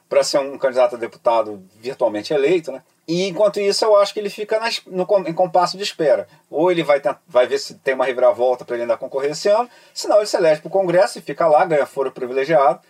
para 0.09 0.23
ser 0.23 0.39
um 0.39 0.57
candidato 0.57 0.95
a 0.95 0.97
deputado 0.97 1.63
virtualmente 1.79 2.33
eleito, 2.33 2.71
né? 2.71 2.81
E 3.07 3.27
enquanto 3.27 3.59
isso, 3.59 3.85
eu 3.85 3.95
acho 3.95 4.11
que 4.11 4.19
ele 4.19 4.29
fica 4.29 4.59
nas, 4.59 4.81
no, 4.87 5.05
em 5.27 5.33
compasso 5.33 5.77
de 5.77 5.83
espera. 5.83 6.27
Ou 6.49 6.71
ele 6.71 6.81
vai, 6.81 6.99
vai 7.27 7.45
ver 7.45 7.59
se 7.59 7.75
tem 7.75 7.93
uma 7.93 8.05
reviravolta 8.05 8.65
para 8.65 8.75
ele 8.75 8.83
ainda 8.83 8.97
concorrer 8.97 9.29
esse 9.29 9.47
ano, 9.47 9.69
senão 9.93 10.17
ele 10.17 10.25
se 10.25 10.35
elege 10.35 10.61
para 10.61 10.67
o 10.67 10.71
Congresso 10.71 11.19
e 11.19 11.21
fica 11.21 11.45
lá, 11.47 11.63
ganha 11.63 11.85
foro 11.85 12.11
privilegiado 12.11 12.81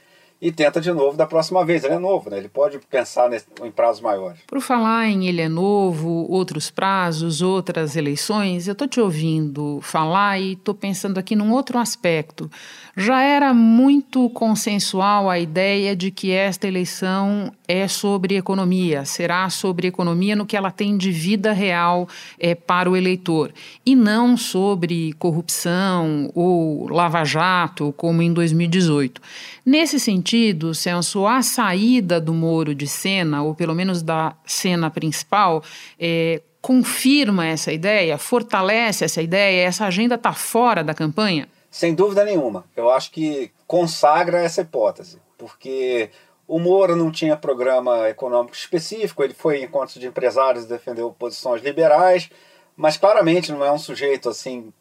e 0.41 0.51
tenta 0.51 0.79
de 0.79 0.91
novo 0.91 1.17
da 1.17 1.25
próxima 1.25 1.65
vez. 1.65 1.83
Ele 1.83 1.95
é 1.95 1.99
novo, 1.99 2.29
né? 2.29 2.37
Ele 2.37 2.47
pode 2.47 2.79
pensar 2.89 3.29
em 3.33 3.71
prazos 3.71 4.01
maiores. 4.01 4.39
Por 4.47 4.61
falar 4.61 5.07
em 5.07 5.27
ele 5.27 5.41
é 5.41 5.49
novo, 5.49 6.25
outros 6.31 6.71
prazos, 6.71 7.41
outras 7.41 7.95
eleições, 7.95 8.67
eu 8.67 8.73
estou 8.73 8.87
te 8.87 8.99
ouvindo 8.99 9.79
falar 9.81 10.39
e 10.39 10.53
estou 10.53 10.73
pensando 10.73 11.17
aqui 11.17 11.35
num 11.35 11.51
outro 11.51 11.77
aspecto. 11.77 12.49
Já 12.95 13.21
era 13.21 13.53
muito 13.53 14.29
consensual 14.29 15.29
a 15.29 15.39
ideia 15.39 15.95
de 15.95 16.11
que 16.11 16.31
esta 16.31 16.67
eleição 16.67 17.51
é 17.67 17.87
sobre 17.87 18.35
economia, 18.35 19.05
será 19.05 19.49
sobre 19.49 19.87
economia 19.87 20.35
no 20.35 20.45
que 20.45 20.57
ela 20.57 20.71
tem 20.71 20.97
de 20.97 21.11
vida 21.11 21.53
real 21.53 22.09
é, 22.39 22.55
para 22.55 22.89
o 22.89 22.97
eleitor, 22.97 23.53
e 23.85 23.95
não 23.95 24.35
sobre 24.35 25.13
corrupção 25.13 26.31
ou 26.33 26.89
lava-jato, 26.89 27.93
como 27.95 28.21
em 28.21 28.33
2018. 28.33 29.21
Nesse 29.65 29.99
sentido, 29.99 30.28
Celso, 30.73 31.25
a 31.25 31.41
saída 31.41 32.19
do 32.19 32.33
Moro 32.33 32.75
de 32.75 32.87
cena, 32.87 33.41
ou 33.43 33.55
pelo 33.55 33.73
menos 33.73 34.01
da 34.01 34.35
cena 34.45 34.89
principal, 34.89 35.63
é, 35.99 36.41
confirma 36.61 37.45
essa 37.45 37.71
ideia, 37.71 38.17
fortalece 38.17 39.05
essa 39.05 39.21
ideia, 39.21 39.65
essa 39.65 39.85
agenda 39.85 40.15
está 40.15 40.33
fora 40.33 40.83
da 40.83 40.93
campanha? 40.93 41.47
Sem 41.71 41.93
dúvida 41.93 42.23
nenhuma. 42.23 42.65
Eu 42.75 42.89
acho 42.89 43.11
que 43.11 43.51
consagra 43.65 44.39
essa 44.41 44.61
hipótese, 44.61 45.19
porque 45.37 46.09
o 46.47 46.59
Moro 46.59 46.95
não 46.95 47.11
tinha 47.11 47.37
programa 47.37 48.09
econômico 48.09 48.55
específico, 48.55 49.23
ele 49.23 49.33
foi 49.33 49.59
em 49.59 49.65
encontros 49.65 49.99
de 49.99 50.07
empresários 50.07 50.65
e 50.65 50.67
defendeu 50.67 51.11
posições 51.11 51.61
liberais, 51.61 52.29
mas 52.75 52.97
claramente 52.97 53.51
não 53.51 53.63
é 53.63 53.71
um 53.71 53.77
sujeito 53.77 54.29
assim 54.29 54.73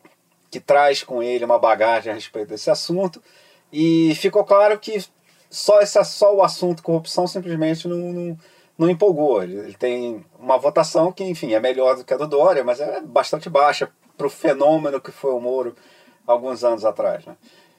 que 0.51 0.59
traz 0.59 1.03
com 1.03 1.23
ele 1.23 1.45
uma 1.45 1.59
bagagem 1.59 2.11
a 2.11 2.15
respeito 2.15 2.49
desse 2.49 2.71
assunto. 2.71 3.23
E 3.71 4.15
ficou 4.15 4.45
claro 4.45 4.79
que 4.79 5.05
só, 5.51 5.81
esse, 5.81 6.03
só 6.05 6.35
o 6.35 6.43
assunto 6.43 6.83
corrupção 6.83 7.27
simplesmente 7.27 7.89
não, 7.89 8.13
não, 8.13 8.39
não 8.77 8.91
empolgou. 8.91 9.43
Ele, 9.43 9.75
tem 9.75 10.25
uma 10.39 10.59
votação 10.59 11.13
que, 11.13 11.25
enfim, 11.25 11.55
é 11.55 11.61
melhor 11.61 11.97
do 11.97 12.05
que 12.05 12.15
a 12.15 12.17
do 12.17 12.27
Dória, 12.27 12.63
mas 12.63 12.81
é 12.81 13.01
bastante 13.01 13.49
baixa 13.49 13.91
para 14.17 14.27
o 14.27 14.31
fenômeno 14.31 15.01
que 15.01 15.11
foi 15.11 15.33
o 15.33 15.41
Moro 15.41 15.75
alguns 16.27 16.63
anos 16.65 16.85
atrás. 16.85 17.25
Né? 17.25 17.37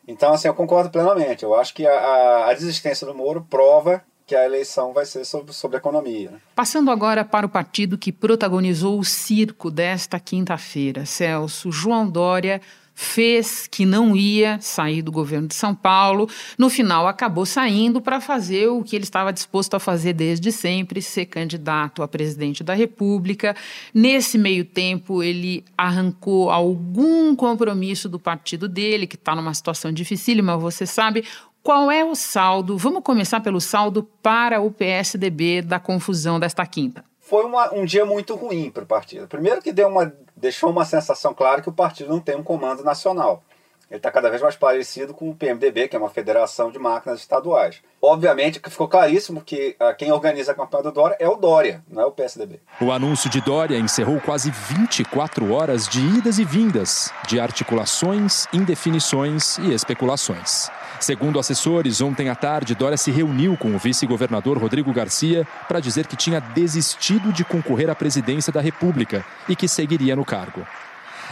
Então, 0.08 0.34
assim, 0.34 0.48
eu 0.48 0.54
concordo 0.54 0.90
plenamente. 0.90 1.44
Eu 1.44 1.54
acho 1.54 1.74
que 1.74 1.86
a, 1.86 2.48
a 2.48 2.54
desistência 2.54 3.06
do 3.06 3.14
Moro 3.14 3.46
prova 3.50 4.04
que 4.26 4.36
a 4.36 4.46
eleição 4.46 4.94
vai 4.94 5.06
ser 5.06 5.26
sobre, 5.26 5.52
sobre 5.54 5.78
economia. 5.78 6.32
Né? 6.32 6.40
Passando 6.56 6.92
agora 6.92 7.26
para 7.26 7.48
o 7.48 7.50
partido 7.50 7.98
que 7.98 8.12
protagonizou 8.12 9.00
o 9.00 9.04
circo 9.04 9.72
desta 9.72 10.20
quinta-feira, 10.20 11.04
Celso, 11.04 11.72
João 11.72 12.08
Dória 12.08 12.62
fez 13.02 13.66
que 13.66 13.86
não 13.86 14.14
ia 14.14 14.60
sair 14.60 15.02
do 15.02 15.10
governo 15.10 15.48
de 15.48 15.56
São 15.56 15.74
Paulo. 15.74 16.28
No 16.58 16.70
final, 16.70 17.08
acabou 17.08 17.46
saindo 17.46 18.02
para 18.02 18.20
fazer 18.20 18.68
o 18.68 18.84
que 18.84 18.94
ele 18.94 19.06
estava 19.06 19.32
disposto 19.32 19.74
a 19.74 19.80
fazer 19.80 20.12
desde 20.12 20.52
sempre: 20.52 21.02
ser 21.02 21.28
candidato 21.28 22.04
a 22.04 22.10
presidente 22.10 22.62
da 22.62 22.74
República. 22.74 23.56
Nesse 23.94 24.38
meio 24.38 24.66
tempo, 24.66 25.24
ele 25.24 25.64
arrancou 25.78 26.52
algum 26.52 27.34
compromisso 27.38 28.10
do 28.10 28.20
partido 28.20 28.68
dele, 28.68 29.08
que 29.08 29.16
está 29.16 29.34
numa 29.34 29.54
situação 29.54 29.94
dificílima, 29.94 30.58
você 30.58 30.86
sabe. 30.86 31.24
Qual 31.64 31.90
é 31.90 32.04
o 32.04 32.16
saldo? 32.16 32.78
Vamos 32.78 33.02
começar 33.02 33.40
pelo 33.40 33.62
saldo 33.62 34.04
para 34.22 34.60
o 34.60 34.72
PSDB 34.72 35.62
da 35.62 35.80
confusão 35.80 36.38
desta 36.38 36.66
quinta 36.66 37.04
foi 37.30 37.46
uma, 37.46 37.72
um 37.74 37.86
dia 37.86 38.06
muito 38.06 38.36
ruim 38.36 38.72
para 38.72 38.84
o 38.84 38.88
partido. 38.88 39.28
Primeiro 39.28 39.62
que 39.62 39.72
deu 39.72 39.88
uma, 39.88 40.12
deixou 40.36 40.72
uma 40.72 40.84
sensação 40.84 41.32
clara 41.32 41.62
que 41.62 41.70
o 41.70 41.74
partido 41.74 42.10
não 42.10 42.20
tem 42.20 42.36
um 42.36 42.44
comando 42.44 42.84
nacional. 42.84 43.44
Ele 43.90 43.98
está 43.98 44.12
cada 44.12 44.30
vez 44.30 44.42
mais 44.42 44.56
parecido 44.56 45.14
com 45.14 45.30
o 45.30 45.36
PMDB, 45.36 45.88
que 45.88 45.96
é 45.96 46.00
uma 46.00 46.10
federação 46.10 46.72
de 46.72 46.78
máquinas 46.78 47.20
estaduais. 47.20 47.82
Obviamente 48.02 48.60
que 48.60 48.70
ficou 48.70 48.88
claríssimo 48.88 49.42
que 49.42 49.76
uh, 49.80 49.96
quem 49.96 50.12
organiza 50.12 50.52
a 50.52 50.56
campanha 50.56 50.84
do 50.84 50.92
Dória 50.92 51.18
é 51.20 51.28
o 51.28 51.36
Dória, 51.36 51.84
não 51.88 52.04
é 52.04 52.06
o 52.06 52.12
PSDB. 52.12 52.60
O 52.82 52.92
anúncio 52.92 53.30
de 53.30 53.42
Dória 53.42 53.78
encerrou 53.78 54.20
quase 54.22 54.52
24 54.52 55.52
horas 55.54 55.88
de 55.88 56.00
idas 56.00 56.38
e 56.40 56.46
vindas, 56.46 57.12
de 57.28 57.40
articulações, 57.40 58.48
indefinições 58.54 59.58
e 59.60 59.74
especulações. 59.74 60.70
Segundo 61.00 61.40
assessores, 61.40 62.02
ontem 62.02 62.28
à 62.28 62.36
tarde, 62.36 62.76
Dória 62.76 62.98
se 62.98 63.10
reuniu 63.10 63.56
com 63.56 63.74
o 63.74 63.80
vice-governador 63.80 64.58
Rodrigo 64.58 64.92
Garcia 64.92 65.48
para 65.68 65.80
dizer 65.80 66.06
que 66.06 66.18
tinha 66.18 66.42
desistido 66.42 67.32
de 67.32 67.46
concorrer 67.46 67.90
à 67.90 67.96
presidência 67.96 68.52
da 68.52 68.60
República 68.60 69.26
e 69.48 69.56
que 69.56 69.68
seguiria 69.68 70.16
no 70.16 70.26
cargo. 70.26 70.68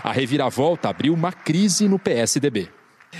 A 0.02 0.14
reviravolta 0.14 0.88
abriu 0.88 1.14
uma 1.14 1.34
crise 1.34 1.88
no 1.88 2.00
PSDB. 2.00 2.70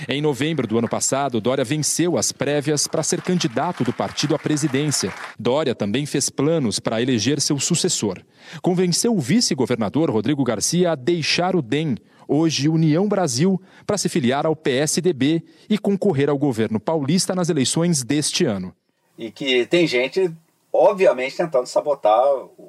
Em 0.08 0.22
novembro 0.22 0.66
do 0.66 0.78
ano 0.78 0.88
passado, 0.88 1.40
Dória 1.40 1.64
venceu 1.64 2.16
as 2.16 2.30
prévias 2.30 2.86
para 2.86 3.02
ser 3.02 3.20
candidato 3.20 3.82
do 3.82 3.92
partido 3.92 4.34
à 4.34 4.38
presidência. 4.38 5.12
Dória 5.38 5.74
também 5.74 6.06
fez 6.06 6.30
planos 6.30 6.78
para 6.78 7.02
eleger 7.02 7.40
seu 7.40 7.58
sucessor. 7.58 8.22
Convenceu 8.62 9.14
o 9.14 9.20
vice-governador 9.20 10.10
Rodrigo 10.10 10.44
Garcia 10.44 10.92
a 10.92 10.94
deixar 10.94 11.56
o 11.56 11.62
DEM, 11.62 11.96
hoje 12.28 12.68
União 12.68 13.08
Brasil, 13.08 13.60
para 13.86 13.96
se 13.96 14.08
filiar 14.08 14.44
ao 14.44 14.54
PSDB 14.54 15.42
e 15.68 15.78
concorrer 15.78 16.28
ao 16.28 16.36
governo 16.36 16.78
paulista 16.78 17.34
nas 17.34 17.48
eleições 17.48 18.04
deste 18.04 18.44
ano. 18.44 18.74
E 19.16 19.32
que 19.32 19.66
tem 19.66 19.86
gente, 19.86 20.30
obviamente, 20.72 21.36
tentando 21.36 21.66
sabotar 21.66 22.22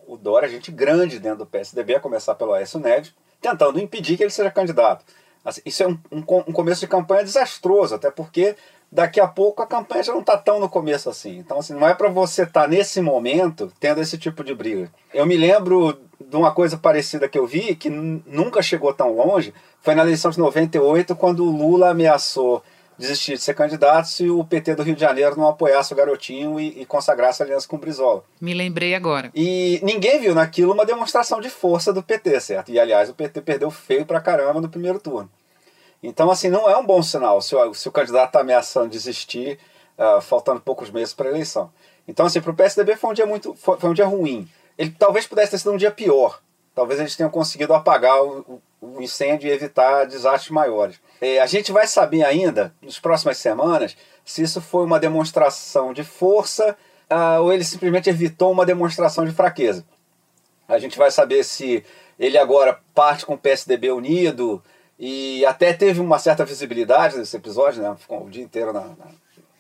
o 0.07 0.17
Dória, 0.17 0.49
gente 0.49 0.71
grande 0.71 1.19
dentro 1.19 1.39
do 1.39 1.45
PSDB, 1.45 1.95
a 1.95 1.99
começar 1.99 2.33
pelo 2.33 2.53
Aécio 2.53 2.79
Neves, 2.79 3.13
tentando 3.41 3.79
impedir 3.79 4.17
que 4.17 4.23
ele 4.23 4.31
seja 4.31 4.49
candidato. 4.49 5.05
Assim, 5.43 5.61
isso 5.65 5.83
é 5.83 5.87
um, 5.87 5.97
um, 6.11 6.19
um 6.19 6.53
começo 6.53 6.81
de 6.81 6.87
campanha 6.87 7.23
desastroso, 7.23 7.95
até 7.95 8.09
porque 8.09 8.55
daqui 8.91 9.19
a 9.19 9.27
pouco 9.27 9.61
a 9.61 9.67
campanha 9.67 10.03
já 10.03 10.13
não 10.13 10.21
está 10.21 10.37
tão 10.37 10.59
no 10.59 10.67
começo 10.67 11.09
assim. 11.09 11.37
Então, 11.37 11.59
assim, 11.59 11.73
não 11.73 11.87
é 11.87 11.93
para 11.93 12.09
você 12.09 12.43
estar 12.43 12.63
tá 12.63 12.67
nesse 12.67 13.01
momento 13.01 13.71
tendo 13.79 14.01
esse 14.01 14.17
tipo 14.17 14.43
de 14.43 14.53
briga. 14.53 14.91
Eu 15.13 15.25
me 15.25 15.37
lembro 15.37 15.97
de 16.19 16.35
uma 16.35 16.51
coisa 16.51 16.77
parecida 16.77 17.29
que 17.29 17.37
eu 17.37 17.47
vi, 17.47 17.75
que 17.75 17.89
nunca 17.89 18.61
chegou 18.61 18.93
tão 18.93 19.15
longe, 19.15 19.53
foi 19.81 19.95
na 19.95 20.03
eleição 20.03 20.31
de 20.31 20.39
98, 20.39 21.15
quando 21.15 21.45
o 21.45 21.51
Lula 21.51 21.89
ameaçou 21.89 22.61
desistir 22.99 23.35
de 23.35 23.41
ser 23.41 23.53
candidato 23.53 24.09
se 24.09 24.29
o 24.29 24.43
PT 24.43 24.75
do 24.75 24.83
Rio 24.83 24.93
de 24.93 24.99
Janeiro 24.99 25.37
não 25.37 25.47
apoiasse 25.47 25.93
o 25.93 25.95
garotinho 25.95 26.59
e, 26.59 26.81
e 26.81 26.85
consagrasse 26.85 27.41
a 27.41 27.45
aliança 27.45 27.65
com 27.65 27.77
o 27.77 27.79
Brizola. 27.79 28.23
Me 28.41 28.53
lembrei 28.53 28.93
agora. 28.93 29.31
E 29.33 29.79
ninguém 29.81 30.19
viu 30.19 30.35
naquilo 30.35 30.73
uma 30.73 30.85
demonstração 30.85 31.39
de 31.39 31.49
força 31.49 31.93
do 31.93 32.03
PT, 32.03 32.41
certo? 32.41 32.71
E 32.71 32.79
aliás, 32.79 33.09
o 33.09 33.13
PT 33.13 33.41
perdeu 33.41 33.71
feio 33.71 34.05
pra 34.05 34.19
caramba 34.19 34.59
no 34.59 34.67
primeiro 34.67 34.99
turno. 34.99 35.29
Então, 36.03 36.29
assim, 36.29 36.49
não 36.49 36.69
é 36.69 36.77
um 36.77 36.85
bom 36.85 37.01
sinal 37.01 37.41
se 37.41 37.55
o, 37.55 37.73
se 37.73 37.87
o 37.87 37.91
candidato 37.91 38.27
está 38.27 38.41
ameaçando 38.41 38.89
desistir, 38.89 39.57
uh, 39.97 40.21
faltando 40.21 40.59
poucos 40.59 40.91
meses 40.91 41.13
para 41.13 41.27
a 41.27 41.31
eleição. 41.31 41.71
Então, 42.07 42.25
assim, 42.25 42.41
para 42.41 42.51
o 42.51 42.55
PSDB 42.55 42.95
foi 42.95 43.11
um 43.11 43.13
dia 43.13 43.25
muito, 43.25 43.53
foi, 43.55 43.77
foi, 43.77 43.89
um 43.89 43.93
dia 43.93 44.05
ruim. 44.05 44.47
Ele 44.79 44.95
talvez 44.97 45.27
pudesse 45.27 45.51
ter 45.51 45.57
sido 45.57 45.73
um 45.73 45.77
dia 45.77 45.91
pior. 45.91 46.41
Talvez 46.73 47.01
eles 47.01 47.15
tenham 47.15 47.29
conseguido 47.29 47.73
apagar 47.73 48.23
o, 48.23 48.61
o 48.79 49.01
incêndio 49.01 49.49
e 49.49 49.51
evitar 49.51 50.05
desastres 50.05 50.49
maiores. 50.49 51.01
É, 51.19 51.41
a 51.41 51.45
gente 51.45 51.73
vai 51.73 51.85
saber 51.85 52.23
ainda, 52.23 52.73
nas 52.81 52.97
próximas 52.97 53.37
semanas, 53.37 53.97
se 54.23 54.41
isso 54.41 54.61
foi 54.61 54.85
uma 54.85 54.97
demonstração 54.97 55.91
de 55.91 56.05
força 56.05 56.77
uh, 57.11 57.41
ou 57.41 57.51
ele 57.51 57.65
simplesmente 57.65 58.09
evitou 58.09 58.53
uma 58.53 58.65
demonstração 58.65 59.25
de 59.25 59.33
fraqueza. 59.33 59.83
A 60.65 60.79
gente 60.79 60.97
vai 60.97 61.11
saber 61.11 61.43
se 61.43 61.83
ele 62.17 62.37
agora 62.37 62.79
parte 62.95 63.25
com 63.25 63.33
o 63.33 63.37
PSDB 63.37 63.91
unido, 63.91 64.63
e 64.97 65.45
até 65.45 65.71
teve 65.73 66.01
uma 66.01 66.19
certa 66.19 66.43
visibilidade 66.43 67.17
nesse 67.17 67.35
episódio, 67.35 67.81
né? 67.81 67.95
Ficou 67.97 68.25
o 68.25 68.29
dia 68.29 68.43
inteiro 68.43 68.73
na, 68.73 68.81
na, 68.81 69.07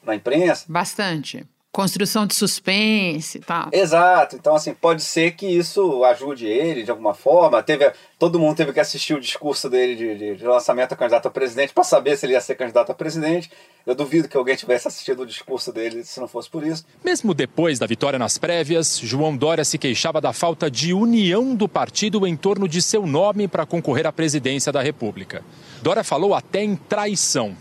na 0.03 0.15
imprensa. 0.15 0.65
Bastante. 0.67 1.47
Construção 1.71 2.25
de 2.25 2.33
suspense 2.33 3.37
e 3.37 3.41
tal. 3.41 3.69
Exato. 3.71 4.35
Então, 4.35 4.55
assim, 4.55 4.73
pode 4.73 5.03
ser 5.03 5.31
que 5.31 5.45
isso 5.45 6.03
ajude 6.03 6.47
ele 6.47 6.83
de 6.83 6.89
alguma 6.89 7.13
forma. 7.13 7.61
Teve, 7.61 7.91
todo 8.17 8.39
mundo 8.39 8.57
teve 8.57 8.73
que 8.73 8.79
assistir 8.79 9.13
o 9.13 9.19
discurso 9.19 9.69
dele 9.69 9.95
de, 9.95 10.15
de, 10.15 10.35
de 10.35 10.45
lançamento 10.45 10.93
a 10.93 10.95
candidato 10.95 11.27
a 11.27 11.31
presidente 11.31 11.73
para 11.73 11.83
saber 11.83 12.17
se 12.17 12.25
ele 12.25 12.33
ia 12.33 12.41
ser 12.41 12.55
candidato 12.55 12.91
a 12.91 12.95
presidente. 12.95 13.51
Eu 13.85 13.93
duvido 13.93 14.27
que 14.27 14.35
alguém 14.35 14.55
tivesse 14.55 14.87
assistido 14.87 15.21
o 15.21 15.25
discurso 15.25 15.71
dele 15.71 16.03
se 16.03 16.19
não 16.19 16.27
fosse 16.27 16.49
por 16.49 16.65
isso. 16.65 16.85
Mesmo 17.03 17.33
depois 17.33 17.77
da 17.77 17.85
vitória 17.85 18.17
nas 18.17 18.37
prévias, 18.37 18.99
João 18.99 19.37
Dória 19.37 19.63
se 19.63 19.77
queixava 19.77 20.19
da 20.19 20.33
falta 20.33 20.69
de 20.69 20.93
união 20.93 21.55
do 21.55 21.67
partido 21.67 22.25
em 22.25 22.35
torno 22.35 22.67
de 22.67 22.81
seu 22.81 23.05
nome 23.05 23.47
para 23.47 23.65
concorrer 23.65 24.07
à 24.07 24.11
presidência 24.11 24.71
da 24.71 24.81
República. 24.81 25.43
Dória 25.81 26.03
falou 26.03 26.33
até 26.33 26.63
em 26.63 26.75
traição 26.75 27.55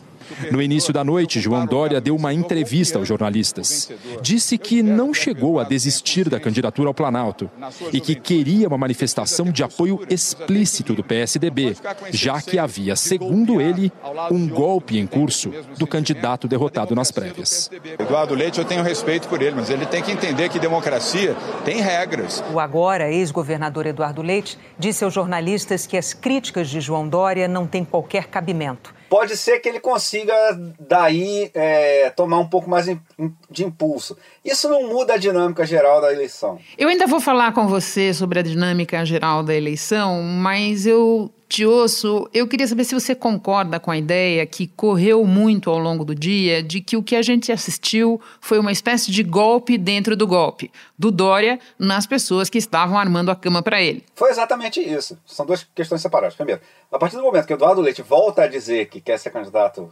no 0.50 0.60
início 0.60 0.92
da 0.92 1.04
noite, 1.04 1.40
João 1.40 1.66
Dória 1.66 2.00
deu 2.00 2.14
uma 2.16 2.32
entrevista 2.32 2.98
aos 2.98 3.08
jornalistas. 3.08 3.90
Disse 4.20 4.58
que 4.58 4.82
não 4.82 5.12
chegou 5.12 5.58
a 5.58 5.64
desistir 5.64 6.28
da 6.28 6.40
candidatura 6.40 6.88
ao 6.88 6.94
Planalto 6.94 7.50
e 7.92 8.00
que 8.00 8.14
queria 8.14 8.68
uma 8.68 8.78
manifestação 8.78 9.46
de 9.46 9.62
apoio 9.62 10.00
explícito 10.08 10.94
do 10.94 11.04
PSDB, 11.04 11.76
já 12.10 12.40
que 12.40 12.58
havia, 12.58 12.96
segundo 12.96 13.60
ele, 13.60 13.92
um 14.30 14.48
golpe 14.48 14.98
em 14.98 15.06
curso 15.06 15.52
do 15.78 15.86
candidato 15.86 16.48
derrotado 16.48 16.94
nas 16.94 17.10
prévias. 17.10 17.70
Eduardo 17.98 18.34
Leite, 18.34 18.58
eu 18.58 18.64
tenho 18.64 18.82
respeito 18.82 19.28
por 19.28 19.42
ele, 19.42 19.56
mas 19.56 19.70
ele 19.70 19.86
tem 19.86 20.02
que 20.02 20.12
entender 20.12 20.48
que 20.48 20.58
democracia 20.58 21.34
tem 21.64 21.80
regras. 21.80 22.42
O 22.52 22.60
agora 22.60 23.10
ex-governador 23.10 23.86
Eduardo 23.86 24.22
Leite 24.22 24.58
disse 24.78 25.04
aos 25.04 25.14
jornalistas 25.14 25.86
que 25.86 25.96
as 25.96 26.12
críticas 26.12 26.68
de 26.68 26.80
João 26.80 27.08
Dória 27.08 27.48
não 27.48 27.66
têm 27.66 27.84
qualquer 27.84 28.26
cabimento 28.26 28.97
pode 29.08 29.36
ser 29.36 29.58
que 29.60 29.68
ele 29.68 29.80
consiga 29.80 30.34
daí 30.78 31.50
é, 31.54 32.10
tomar 32.10 32.38
um 32.38 32.48
pouco 32.48 32.68
mais 32.68 32.86
de 32.86 33.64
impulso. 33.64 34.16
Isso 34.44 34.68
não 34.68 34.88
muda 34.88 35.14
a 35.14 35.16
dinâmica 35.18 35.64
geral 35.64 36.00
da 36.00 36.12
eleição. 36.12 36.58
Eu 36.76 36.88
ainda 36.88 37.06
vou 37.06 37.20
falar 37.20 37.52
com 37.52 37.66
você 37.66 38.12
sobre 38.12 38.38
a 38.38 38.42
dinâmica 38.42 39.04
geral 39.04 39.42
da 39.42 39.54
eleição, 39.54 40.22
mas 40.22 40.86
eu 40.86 41.30
Tiosso, 41.48 42.28
eu 42.34 42.46
queria 42.46 42.66
saber 42.66 42.84
se 42.84 42.94
você 42.94 43.14
concorda 43.14 43.80
com 43.80 43.90
a 43.90 43.96
ideia 43.96 44.44
que 44.44 44.66
correu 44.66 45.24
muito 45.24 45.70
ao 45.70 45.78
longo 45.78 46.04
do 46.04 46.14
dia 46.14 46.62
de 46.62 46.82
que 46.82 46.94
o 46.94 47.02
que 47.02 47.16
a 47.16 47.22
gente 47.22 47.50
assistiu 47.50 48.20
foi 48.38 48.58
uma 48.58 48.70
espécie 48.70 49.10
de 49.10 49.22
golpe 49.22 49.78
dentro 49.78 50.14
do 50.14 50.26
golpe, 50.26 50.70
do 50.98 51.10
Dória 51.10 51.58
nas 51.78 52.06
pessoas 52.06 52.50
que 52.50 52.58
estavam 52.58 52.98
armando 52.98 53.30
a 53.30 53.36
cama 53.36 53.62
para 53.62 53.80
ele. 53.80 54.04
Foi 54.14 54.30
exatamente 54.30 54.78
isso. 54.78 55.18
São 55.24 55.46
duas 55.46 55.66
questões 55.74 56.02
separadas. 56.02 56.34
Primeiro, 56.34 56.60
a 56.92 56.98
partir 56.98 57.16
do 57.16 57.22
momento 57.22 57.46
que 57.46 57.54
Eduardo 57.54 57.80
Leite 57.80 58.02
volta 58.02 58.42
a 58.42 58.46
dizer 58.46 58.90
que 58.90 59.00
quer 59.00 59.18
ser 59.18 59.30
candidato 59.30 59.90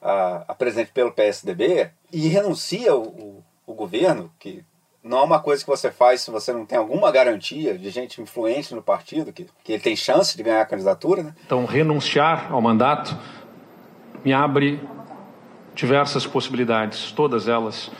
a, 0.00 0.44
a 0.48 0.54
presidente 0.54 0.92
pelo 0.92 1.12
PSDB 1.12 1.90
e 2.10 2.26
renuncia 2.26 2.94
o, 2.96 3.02
o, 3.02 3.44
o 3.66 3.74
governo, 3.74 4.32
que 4.38 4.64
não 5.02 5.18
é 5.18 5.22
uma 5.22 5.40
coisa 5.40 5.64
que 5.64 5.70
você 5.70 5.90
faz 5.90 6.20
se 6.20 6.30
você 6.30 6.52
não 6.52 6.66
tem 6.66 6.78
alguma 6.78 7.10
garantia 7.10 7.76
de 7.76 7.90
gente 7.90 8.20
influente 8.20 8.74
no 8.74 8.82
partido, 8.82 9.32
que, 9.32 9.46
que 9.64 9.72
ele 9.72 9.82
tem 9.82 9.96
chance 9.96 10.36
de 10.36 10.42
ganhar 10.42 10.60
a 10.60 10.66
candidatura. 10.66 11.22
Né? 11.22 11.34
Então, 11.46 11.64
renunciar 11.64 12.52
ao 12.52 12.60
mandato 12.60 13.16
me 14.24 14.32
abre 14.32 14.80
diversas 15.74 16.26
possibilidades, 16.26 17.10
todas 17.12 17.48
elas, 17.48 17.90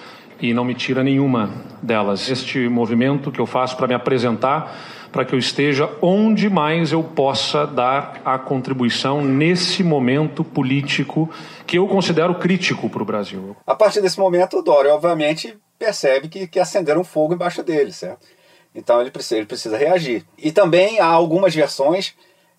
e 0.40 0.52
não 0.52 0.64
me 0.64 0.74
tira 0.74 1.02
nenhuma 1.02 1.50
delas. 1.82 2.28
Este 2.28 2.68
movimento 2.68 3.32
que 3.32 3.40
eu 3.40 3.46
faço 3.46 3.76
para 3.76 3.86
me 3.86 3.94
apresentar, 3.94 4.74
para 5.12 5.24
que 5.24 5.34
eu 5.34 5.38
esteja 5.38 5.90
onde 6.00 6.48
mais 6.48 6.92
eu 6.92 7.02
possa 7.02 7.66
dar 7.66 8.20
a 8.24 8.38
contribuição 8.38 9.22
nesse 9.22 9.82
momento 9.82 10.44
político 10.44 11.28
que 11.66 11.78
eu 11.78 11.86
considero 11.88 12.34
crítico 12.34 12.88
para 12.88 13.02
o 13.02 13.04
Brasil. 13.04 13.56
A 13.66 13.74
partir 13.74 14.00
desse 14.00 14.18
momento, 14.18 14.58
o 14.58 14.62
Dória, 14.62 14.94
obviamente, 14.94 15.56
percebe 15.78 16.28
que, 16.28 16.46
que 16.46 16.60
acenderam 16.60 17.02
fogo 17.02 17.34
embaixo 17.34 17.62
dele, 17.62 17.92
certo? 17.92 18.26
Então 18.74 19.00
ele 19.00 19.10
precisa, 19.10 19.36
ele 19.36 19.46
precisa 19.46 19.76
reagir. 19.76 20.24
E 20.38 20.52
também 20.52 21.00
há 21.00 21.06
algumas 21.06 21.54
versões 21.54 22.14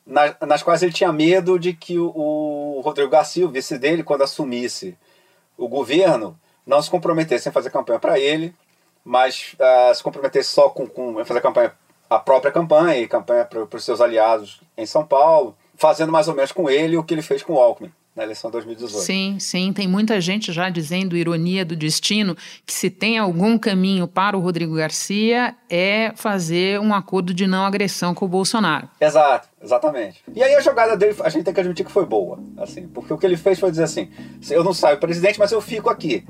nas, 0.06 0.36
nas 0.42 0.64
quais 0.64 0.84
ele 0.84 0.92
tinha 0.92 1.12
medo 1.12 1.58
de 1.58 1.74
que 1.74 1.98
o, 1.98 2.12
o 2.16 2.82
Rodrigo 2.82 3.10
Garcia, 3.10 3.46
o 3.46 3.50
vice 3.50 3.78
dele, 3.78 4.04
quando 4.04 4.24
assumisse 4.24 4.98
o 5.58 5.68
governo, 5.68 6.38
não 6.66 6.82
se 6.82 6.90
comprometesse 6.90 7.48
em 7.48 7.52
fazer 7.52 7.70
campanha 7.70 8.00
para 8.00 8.20
ele, 8.20 8.54
mas 9.04 9.56
uh, 9.56 9.96
se 9.96 10.04
comprometesse 10.04 10.50
só 10.50 10.70
com, 10.70 10.86
com 10.88 11.24
fazer 11.26 11.42
campanha, 11.42 11.74
a 12.12 12.20
própria 12.20 12.52
campanha 12.52 12.98
e 12.98 13.08
campanha 13.08 13.46
para 13.46 13.78
os 13.78 13.86
seus 13.86 14.02
aliados 14.02 14.60
em 14.78 14.86
São 14.86 15.06
Paulo, 15.06 15.56
fazendo 15.78 16.12
mais 16.12 16.28
ou 16.28 16.36
menos 16.36 16.52
com 16.52 16.70
ele 16.70 16.98
o 16.98 17.04
que 17.06 17.14
ele 17.14 17.22
fez 17.22 17.42
com 17.42 17.54
o 17.54 17.58
Alckmin 17.58 17.90
na 18.14 18.24
eleição 18.24 18.50
de 18.50 18.58
2018. 18.58 19.02
Sim, 19.02 19.38
sim. 19.40 19.72
Tem 19.72 19.88
muita 19.88 20.20
gente 20.20 20.52
já 20.52 20.70
dizendo, 20.70 21.16
ironia 21.16 21.64
do 21.64 21.74
destino, 21.74 22.36
que 22.66 22.74
se 22.74 22.90
tem 22.90 23.18
algum 23.18 23.58
caminho 23.58 24.10
para 24.10 24.36
o 24.36 24.42
Rodrigo 24.42 24.76
Garcia 24.76 25.56
é 25.70 26.12
fazer 26.18 26.82
um 26.82 26.94
acordo 26.94 27.34
de 27.34 27.48
não 27.48 27.64
agressão 27.64 28.14
com 28.14 28.26
o 28.26 28.28
Bolsonaro. 28.28 28.90
Exato, 29.00 29.48
exatamente. 29.64 30.22
E 30.36 30.44
aí 30.44 30.54
a 30.54 30.60
jogada 30.60 30.98
dele, 30.98 31.16
a 31.22 31.30
gente 31.30 31.46
tem 31.46 31.54
que 31.54 31.62
admitir 31.62 31.86
que 31.86 31.92
foi 31.94 32.06
boa, 32.06 32.38
assim, 32.58 32.90
porque 32.90 33.14
o 33.14 33.18
que 33.18 33.26
ele 33.26 33.38
fez 33.38 33.58
foi 33.58 33.72
dizer 33.72 33.84
assim: 33.84 34.10
eu 34.50 34.66
não 34.66 34.74
saio 34.74 34.98
presidente, 34.98 35.40
mas 35.40 35.54
eu 35.54 35.62
fico 35.62 35.90
aqui. 35.90 36.26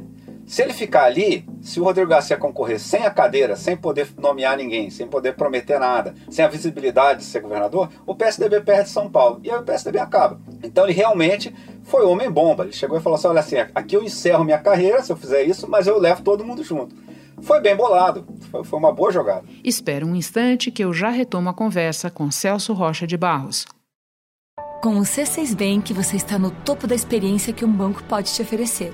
Se 0.52 0.62
ele 0.62 0.74
ficar 0.74 1.06
ali, 1.06 1.46
se 1.62 1.80
o 1.80 1.84
Rodrigo 1.86 2.10
Garcia 2.10 2.36
concorrer 2.36 2.78
sem 2.78 3.06
a 3.06 3.10
cadeira, 3.10 3.56
sem 3.56 3.78
poder 3.78 4.10
nomear 4.18 4.58
ninguém, 4.58 4.90
sem 4.90 5.08
poder 5.08 5.34
prometer 5.34 5.80
nada, 5.80 6.14
sem 6.30 6.44
a 6.44 6.48
visibilidade 6.50 7.20
de 7.20 7.26
ser 7.26 7.40
governador, 7.40 7.90
o 8.06 8.14
PSDB 8.14 8.60
perde 8.60 8.90
São 8.90 9.10
Paulo. 9.10 9.40
E 9.46 9.50
aí 9.50 9.58
o 9.58 9.64
PSDB 9.64 9.98
acaba. 10.00 10.42
Então 10.62 10.84
ele 10.84 10.92
realmente 10.92 11.56
foi 11.84 12.06
homem-bomba. 12.06 12.66
Ele 12.66 12.74
chegou 12.74 12.98
e 12.98 13.02
falou 13.02 13.16
assim: 13.16 13.28
olha 13.30 13.40
assim, 13.40 13.56
aqui 13.74 13.96
eu 13.96 14.04
encerro 14.04 14.44
minha 14.44 14.58
carreira 14.58 15.02
se 15.02 15.10
eu 15.10 15.16
fizer 15.16 15.42
isso, 15.44 15.70
mas 15.70 15.88
eu 15.88 15.98
levo 15.98 16.22
todo 16.22 16.44
mundo 16.44 16.66
junto. 16.66 16.94
Foi 17.42 17.62
bem 17.62 17.74
bolado, 17.74 18.28
foi, 18.52 18.66
foi 18.66 18.78
uma 18.78 18.92
boa 18.92 19.10
jogada. 19.10 19.46
Espera 19.64 20.06
um 20.06 20.18
instante 20.18 20.70
que 20.70 20.84
eu 20.84 20.92
já 20.92 21.12
retomo 21.12 21.48
a 21.48 21.54
conversa 21.54 22.12
com 22.12 22.30
Celso 22.30 22.74
Rocha 22.74 23.08
de 23.08 23.16
Barros. 23.16 23.66
Com 24.84 24.98
o 24.98 25.04
C6 25.04 25.56
Bank, 25.56 25.94
você 25.94 26.18
está 26.18 26.38
no 26.38 26.52
topo 26.52 26.88
da 26.88 26.96
experiência 26.96 27.54
que 27.54 27.64
um 27.64 27.72
banco 27.72 28.04
pode 28.04 28.34
te 28.34 28.42
oferecer 28.42 28.94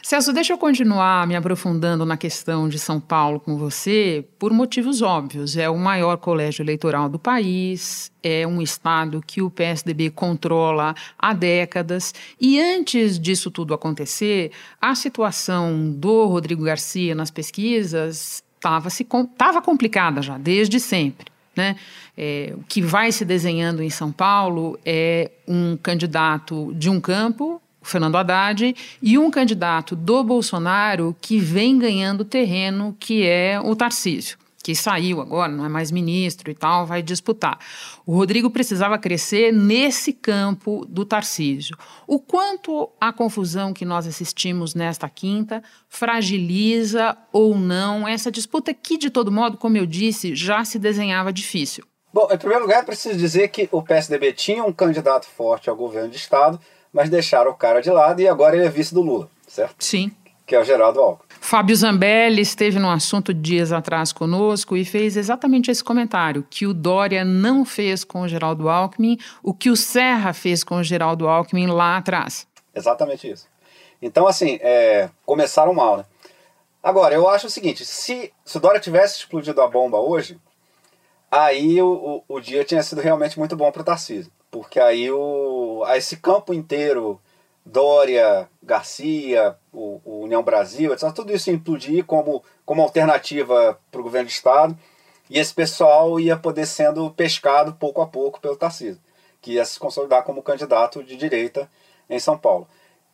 Celso, 0.00 0.32
deixa 0.32 0.52
eu 0.52 0.58
continuar 0.58 1.26
me 1.26 1.36
aprofundando 1.36 2.04
na 2.04 2.16
questão 2.16 2.68
de 2.68 2.78
São 2.78 2.98
Paulo 2.98 3.38
com 3.38 3.56
você, 3.56 4.24
por 4.38 4.52
motivos 4.52 5.00
óbvios. 5.00 5.56
É 5.56 5.70
o 5.70 5.78
maior 5.78 6.16
colégio 6.16 6.62
eleitoral 6.62 7.08
do 7.08 7.18
país, 7.18 8.10
é 8.22 8.46
um 8.46 8.60
estado 8.60 9.22
que 9.24 9.40
o 9.40 9.48
PSDB 9.48 10.10
controla 10.10 10.94
há 11.16 11.32
décadas. 11.32 12.12
E 12.40 12.60
antes 12.60 13.18
disso 13.18 13.50
tudo 13.50 13.74
acontecer, 13.74 14.50
a 14.80 14.94
situação 14.94 15.90
do 15.90 16.26
Rodrigo 16.26 16.64
Garcia 16.64 17.14
nas 17.14 17.30
pesquisas 17.30 18.42
estava 18.58 19.62
complicada 19.62 20.20
já, 20.20 20.36
desde 20.36 20.80
sempre. 20.80 21.26
Né? 21.54 21.76
É, 22.16 22.54
o 22.56 22.64
que 22.64 22.82
vai 22.82 23.12
se 23.12 23.24
desenhando 23.24 23.82
em 23.82 23.90
São 23.90 24.10
Paulo 24.10 24.78
é 24.84 25.30
um 25.46 25.76
candidato 25.76 26.72
de 26.74 26.90
um 26.90 27.00
campo 27.00 27.62
o 27.82 27.86
Fernando 27.86 28.16
Haddad, 28.16 28.74
e 29.02 29.18
um 29.18 29.30
candidato 29.30 29.96
do 29.96 30.22
Bolsonaro 30.22 31.16
que 31.20 31.38
vem 31.38 31.78
ganhando 31.78 32.24
terreno, 32.24 32.96
que 32.98 33.26
é 33.26 33.60
o 33.60 33.74
Tarcísio 33.74 34.38
que 34.62 34.74
saiu 34.74 35.20
agora, 35.20 35.50
não 35.50 35.64
é 35.64 35.68
mais 35.68 35.90
ministro 35.90 36.50
e 36.50 36.54
tal, 36.54 36.86
vai 36.86 37.02
disputar. 37.02 37.58
O 38.06 38.14
Rodrigo 38.14 38.48
precisava 38.48 38.96
crescer 38.96 39.52
nesse 39.52 40.12
campo 40.12 40.86
do 40.88 41.04
Tarcísio. 41.04 41.76
O 42.06 42.20
quanto 42.20 42.88
a 43.00 43.12
confusão 43.12 43.72
que 43.72 43.84
nós 43.84 44.06
assistimos 44.06 44.74
nesta 44.74 45.08
quinta 45.08 45.62
fragiliza 45.88 47.16
ou 47.32 47.56
não 47.56 48.06
essa 48.06 48.30
disputa 48.30 48.72
que, 48.72 48.96
de 48.96 49.10
todo 49.10 49.32
modo, 49.32 49.58
como 49.58 49.76
eu 49.76 49.84
disse, 49.84 50.34
já 50.34 50.64
se 50.64 50.78
desenhava 50.78 51.32
difícil? 51.32 51.84
Bom, 52.12 52.28
em 52.30 52.36
primeiro 52.36 52.64
lugar, 52.64 52.84
preciso 52.84 53.18
dizer 53.18 53.48
que 53.48 53.68
o 53.72 53.82
PSDB 53.82 54.34
tinha 54.34 54.62
um 54.62 54.72
candidato 54.72 55.26
forte 55.26 55.70
ao 55.70 55.76
governo 55.76 56.10
de 56.10 56.18
Estado, 56.18 56.60
mas 56.92 57.08
deixaram 57.08 57.50
o 57.50 57.54
cara 57.54 57.80
de 57.80 57.90
lado 57.90 58.20
e 58.20 58.28
agora 58.28 58.56
ele 58.56 58.66
é 58.66 58.68
vice 58.68 58.92
do 58.92 59.00
Lula, 59.00 59.28
certo? 59.46 59.76
Sim. 59.78 60.12
Que 60.46 60.54
é 60.54 60.60
o 60.60 60.64
Geraldo 60.64 61.00
Alckmin. 61.00 61.26
Fábio 61.40 61.74
Zambelli 61.74 62.42
esteve 62.42 62.78
no 62.78 62.90
assunto 62.90 63.32
dias 63.32 63.72
atrás 63.72 64.12
conosco 64.12 64.76
e 64.76 64.84
fez 64.84 65.16
exatamente 65.16 65.70
esse 65.70 65.82
comentário, 65.82 66.46
que 66.48 66.66
o 66.66 66.74
Dória 66.74 67.24
não 67.24 67.64
fez 67.64 68.04
com 68.04 68.22
o 68.22 68.28
Geraldo 68.28 68.68
Alckmin, 68.68 69.18
o 69.42 69.54
que 69.54 69.70
o 69.70 69.76
Serra 69.76 70.32
fez 70.32 70.62
com 70.62 70.76
o 70.76 70.84
Geraldo 70.84 71.26
Alckmin 71.26 71.66
lá 71.66 71.96
atrás. 71.96 72.46
Exatamente 72.74 73.30
isso. 73.30 73.46
Então, 74.00 74.26
assim, 74.26 74.58
é, 74.60 75.08
começaram 75.24 75.72
mal, 75.72 75.98
né? 75.98 76.04
Agora, 76.82 77.14
eu 77.14 77.28
acho 77.28 77.46
o 77.46 77.50
seguinte, 77.50 77.84
se, 77.84 78.32
se 78.44 78.56
o 78.56 78.60
Dória 78.60 78.80
tivesse 78.80 79.18
explodido 79.18 79.62
a 79.62 79.68
bomba 79.68 79.98
hoje, 79.98 80.36
aí 81.30 81.80
o, 81.80 82.22
o, 82.28 82.36
o 82.36 82.40
dia 82.40 82.64
tinha 82.64 82.82
sido 82.82 83.00
realmente 83.00 83.38
muito 83.38 83.56
bom 83.56 83.70
para 83.70 83.82
o 83.82 83.84
Tarcísio. 83.84 84.32
Porque 84.52 84.78
aí 84.78 85.10
o, 85.10 85.82
esse 85.96 86.18
campo 86.18 86.52
inteiro, 86.52 87.18
Dória, 87.64 88.46
Garcia, 88.62 89.56
o, 89.72 89.98
o 90.04 90.20
União 90.24 90.42
Brasil, 90.42 90.92
etc., 90.92 91.10
tudo 91.10 91.32
isso 91.32 91.50
implodir 91.50 92.04
como, 92.04 92.44
como 92.66 92.82
alternativa 92.82 93.80
para 93.90 94.00
o 94.00 94.04
governo 94.04 94.28
do 94.28 94.32
Estado. 94.32 94.78
E 95.30 95.38
esse 95.38 95.54
pessoal 95.54 96.20
ia 96.20 96.36
poder 96.36 96.66
sendo 96.66 97.10
pescado 97.12 97.72
pouco 97.72 98.02
a 98.02 98.06
pouco 98.06 98.38
pelo 98.40 98.54
Tarcísio, 98.54 99.00
que 99.40 99.52
ia 99.52 99.64
se 99.64 99.80
consolidar 99.80 100.22
como 100.22 100.42
candidato 100.42 101.02
de 101.02 101.16
direita 101.16 101.66
em 102.10 102.20
São 102.20 102.36
Paulo. 102.36 102.68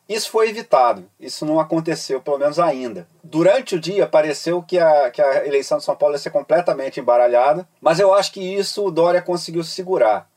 Isso 0.09 0.31
foi 0.33 0.49
evitado, 0.49 1.09
isso 1.21 1.47
não 1.47 1.61
aconteceu, 1.61 2.21
pelo 2.21 2.39
menos 2.39 2.59
ainda. 2.59 3.07
Durante 3.23 3.77
o 3.77 3.81
dia 3.81 4.09
pareceu 4.09 4.61
que 4.61 4.77
a, 4.77 5.09
que 5.13 5.23
a 5.23 5.47
eleição 5.47 5.79
de 5.79 5.85
São 5.85 5.95
Paulo 5.95 6.17
ia 6.17 6.19
ser 6.19 6.31
completamente 6.31 6.99
embaralhada, 6.99 7.69
mas 7.81 8.01
eu 8.01 8.13
acho 8.13 8.33
que 8.33 8.41
isso 8.41 8.87
o 8.87 8.91
Dória 8.91 9.23
conseguiu 9.23 9.63
segurar. 9.63 10.29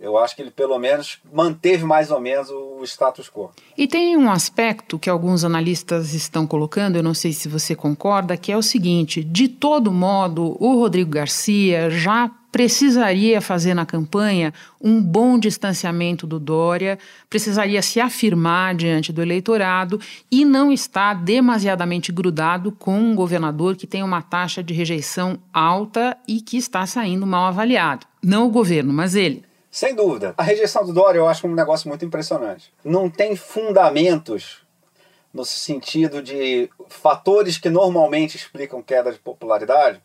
Eu 0.00 0.16
acho 0.16 0.36
que 0.36 0.42
ele 0.42 0.52
pelo 0.52 0.78
menos 0.78 1.18
manteve 1.32 1.84
mais 1.84 2.12
ou 2.12 2.20
menos 2.20 2.48
o 2.50 2.84
status 2.84 3.28
quo. 3.28 3.50
E 3.76 3.88
tem 3.88 4.16
um 4.16 4.30
aspecto 4.30 4.96
que 4.96 5.10
alguns 5.10 5.42
analistas 5.42 6.14
estão 6.14 6.46
colocando, 6.46 6.94
eu 6.94 7.02
não 7.02 7.14
sei 7.14 7.32
se 7.32 7.48
você 7.48 7.74
concorda, 7.74 8.36
que 8.36 8.52
é 8.52 8.56
o 8.56 8.62
seguinte: 8.62 9.24
de 9.24 9.48
todo 9.48 9.92
modo, 9.92 10.56
o 10.60 10.78
Rodrigo 10.78 11.10
Garcia 11.10 11.90
já 11.90 12.30
precisaria 12.52 13.40
fazer 13.40 13.74
na 13.74 13.84
campanha 13.84 14.54
um 14.80 15.02
bom 15.02 15.38
distanciamento 15.38 16.26
do 16.26 16.38
Dória, 16.38 16.98
precisaria 17.28 17.82
se 17.82 18.00
afirmar 18.00 18.74
diante 18.76 19.12
do 19.12 19.20
eleitorado 19.20 20.00
e 20.30 20.44
não 20.44 20.72
estar 20.72 21.14
demasiadamente 21.14 22.10
grudado 22.12 22.72
com 22.72 22.98
um 22.98 23.14
governador 23.14 23.76
que 23.76 23.86
tem 23.86 24.02
uma 24.02 24.22
taxa 24.22 24.62
de 24.62 24.72
rejeição 24.72 25.38
alta 25.52 26.16
e 26.26 26.40
que 26.40 26.56
está 26.56 26.86
saindo 26.86 27.26
mal 27.26 27.46
avaliado. 27.46 28.06
Não 28.22 28.46
o 28.46 28.50
governo, 28.50 28.92
mas 28.92 29.14
ele. 29.14 29.47
Sem 29.70 29.94
dúvida. 29.94 30.34
A 30.36 30.42
rejeição 30.42 30.84
do 30.84 30.92
Dória 30.92 31.18
eu 31.18 31.28
acho 31.28 31.46
um 31.46 31.54
negócio 31.54 31.88
muito 31.88 32.04
impressionante. 32.04 32.72
Não 32.84 33.10
tem 33.10 33.36
fundamentos 33.36 34.66
no 35.32 35.44
sentido 35.44 36.22
de 36.22 36.70
fatores 36.88 37.58
que 37.58 37.68
normalmente 37.68 38.36
explicam 38.36 38.82
queda 38.82 39.12
de 39.12 39.18
popularidade. 39.18 40.02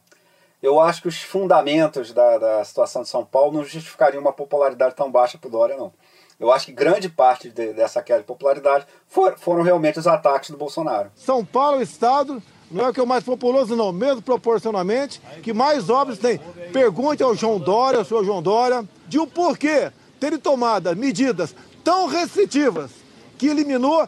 Eu 0.62 0.80
acho 0.80 1.02
que 1.02 1.08
os 1.08 1.22
fundamentos 1.22 2.14
da, 2.14 2.38
da 2.38 2.64
situação 2.64 3.02
de 3.02 3.10
São 3.10 3.26
Paulo 3.26 3.54
não 3.54 3.64
justificariam 3.64 4.22
uma 4.22 4.34
popularidade 4.34 4.96
tão 4.96 5.12
baixa 5.12 5.38
para 5.38 5.48
o 5.48 5.52
Dória, 5.52 5.78
não. 5.78 5.94
Eu 6.40 6.52
acho 6.52 6.66
que 6.66 6.72
grande 6.72 7.10
parte 7.10 7.50
de, 7.50 7.74
dessa 7.74 8.02
queda 8.02 8.20
de 8.20 8.26
popularidade 8.26 8.86
for, 9.08 9.38
foram 9.38 9.62
realmente 9.62 10.00
os 10.00 10.08
ataques 10.08 10.50
do 10.50 10.58
Bolsonaro. 10.58 11.12
São 11.16 11.46
Paulo 11.46 11.80
é 11.80 11.84
estado 11.84 12.42
não 12.74 12.86
é 12.86 12.90
o 12.90 12.94
que 12.94 13.00
é 13.00 13.04
o 13.04 13.08
mais 13.08 13.24
populoso, 13.24 13.76
não, 13.76 13.92
mesmo 13.92 14.22
proporcionalmente, 14.22 15.22
que 15.42 15.54
mais 15.54 15.90
obras 15.90 16.18
tem. 16.18 16.40
Pergunte 16.72 17.22
ao 17.22 17.36
João 17.36 17.60
Dória, 17.60 18.00
ao 18.00 18.06
senhor 18.06 18.26
João 18.26 18.42
Dória, 18.42 18.84
de 19.08 19.20
o 19.20 19.28
porquê 19.28 19.92
terem 20.20 20.40
tomado 20.40 20.96
medidas 20.96 21.56
tão 21.84 22.08
restritivas 22.08 22.92
que 23.38 23.48
eliminou 23.48 24.08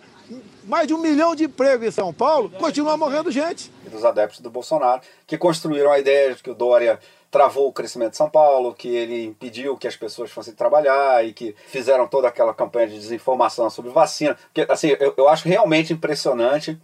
mais 0.63 0.87
de 0.87 0.93
um 0.93 0.97
milhão 0.97 1.35
de 1.35 1.43
empregos 1.43 1.87
em 1.87 1.91
São 1.91 2.11
Paulo, 2.11 2.49
continua 2.49 2.97
morrendo 2.97 3.29
gente. 3.29 3.71
E 3.85 3.89
dos 3.89 4.03
adeptos 4.03 4.39
do 4.39 4.49
Bolsonaro, 4.49 5.01
que 5.27 5.37
construíram 5.37 5.91
a 5.91 5.99
ideia 5.99 6.33
de 6.33 6.41
que 6.41 6.49
o 6.49 6.55
Dória 6.55 6.99
travou 7.29 7.67
o 7.67 7.73
crescimento 7.73 8.11
de 8.11 8.17
São 8.17 8.29
Paulo, 8.29 8.73
que 8.73 8.87
ele 8.87 9.25
impediu 9.25 9.77
que 9.77 9.87
as 9.87 9.95
pessoas 9.95 10.31
fossem 10.31 10.53
trabalhar 10.53 11.23
e 11.25 11.33
que 11.33 11.53
fizeram 11.67 12.07
toda 12.07 12.27
aquela 12.27 12.53
campanha 12.53 12.87
de 12.87 12.97
desinformação 12.97 13.69
sobre 13.69 13.91
vacina. 13.91 14.37
Porque, 14.53 14.71
assim, 14.71 14.95
eu, 14.99 15.13
eu 15.17 15.27
acho 15.27 15.47
realmente 15.47 15.93
impressionante 15.93 16.79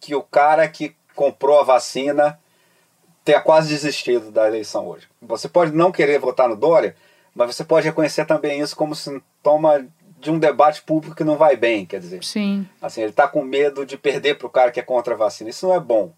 que 0.00 0.14
o 0.14 0.22
cara 0.22 0.68
que 0.68 0.94
comprou 1.14 1.60
a 1.60 1.64
vacina 1.64 2.38
tenha 3.24 3.40
quase 3.40 3.68
desistido 3.68 4.30
da 4.30 4.46
eleição 4.46 4.86
hoje. 4.86 5.08
Você 5.20 5.48
pode 5.48 5.72
não 5.72 5.90
querer 5.90 6.20
votar 6.20 6.48
no 6.48 6.54
Dória, 6.54 6.94
mas 7.34 7.54
você 7.54 7.64
pode 7.64 7.86
reconhecer 7.86 8.24
também 8.24 8.60
isso 8.60 8.76
como 8.76 8.94
sintoma 8.94 9.84
de 10.20 10.30
um 10.30 10.38
debate 10.38 10.82
público 10.82 11.16
que 11.16 11.24
não 11.24 11.36
vai 11.36 11.56
bem, 11.56 11.84
quer 11.84 12.00
dizer. 12.00 12.22
Sim. 12.24 12.66
Assim, 12.80 13.00
ele 13.02 13.10
está 13.10 13.26
com 13.26 13.42
medo 13.42 13.84
de 13.84 13.96
perder 13.96 14.36
para 14.36 14.46
o 14.46 14.50
cara 14.50 14.70
que 14.70 14.80
é 14.80 14.82
contra 14.82 15.14
a 15.14 15.16
vacina. 15.16 15.50
Isso 15.50 15.66
não 15.66 15.74
é 15.74 15.80
bom, 15.80 16.12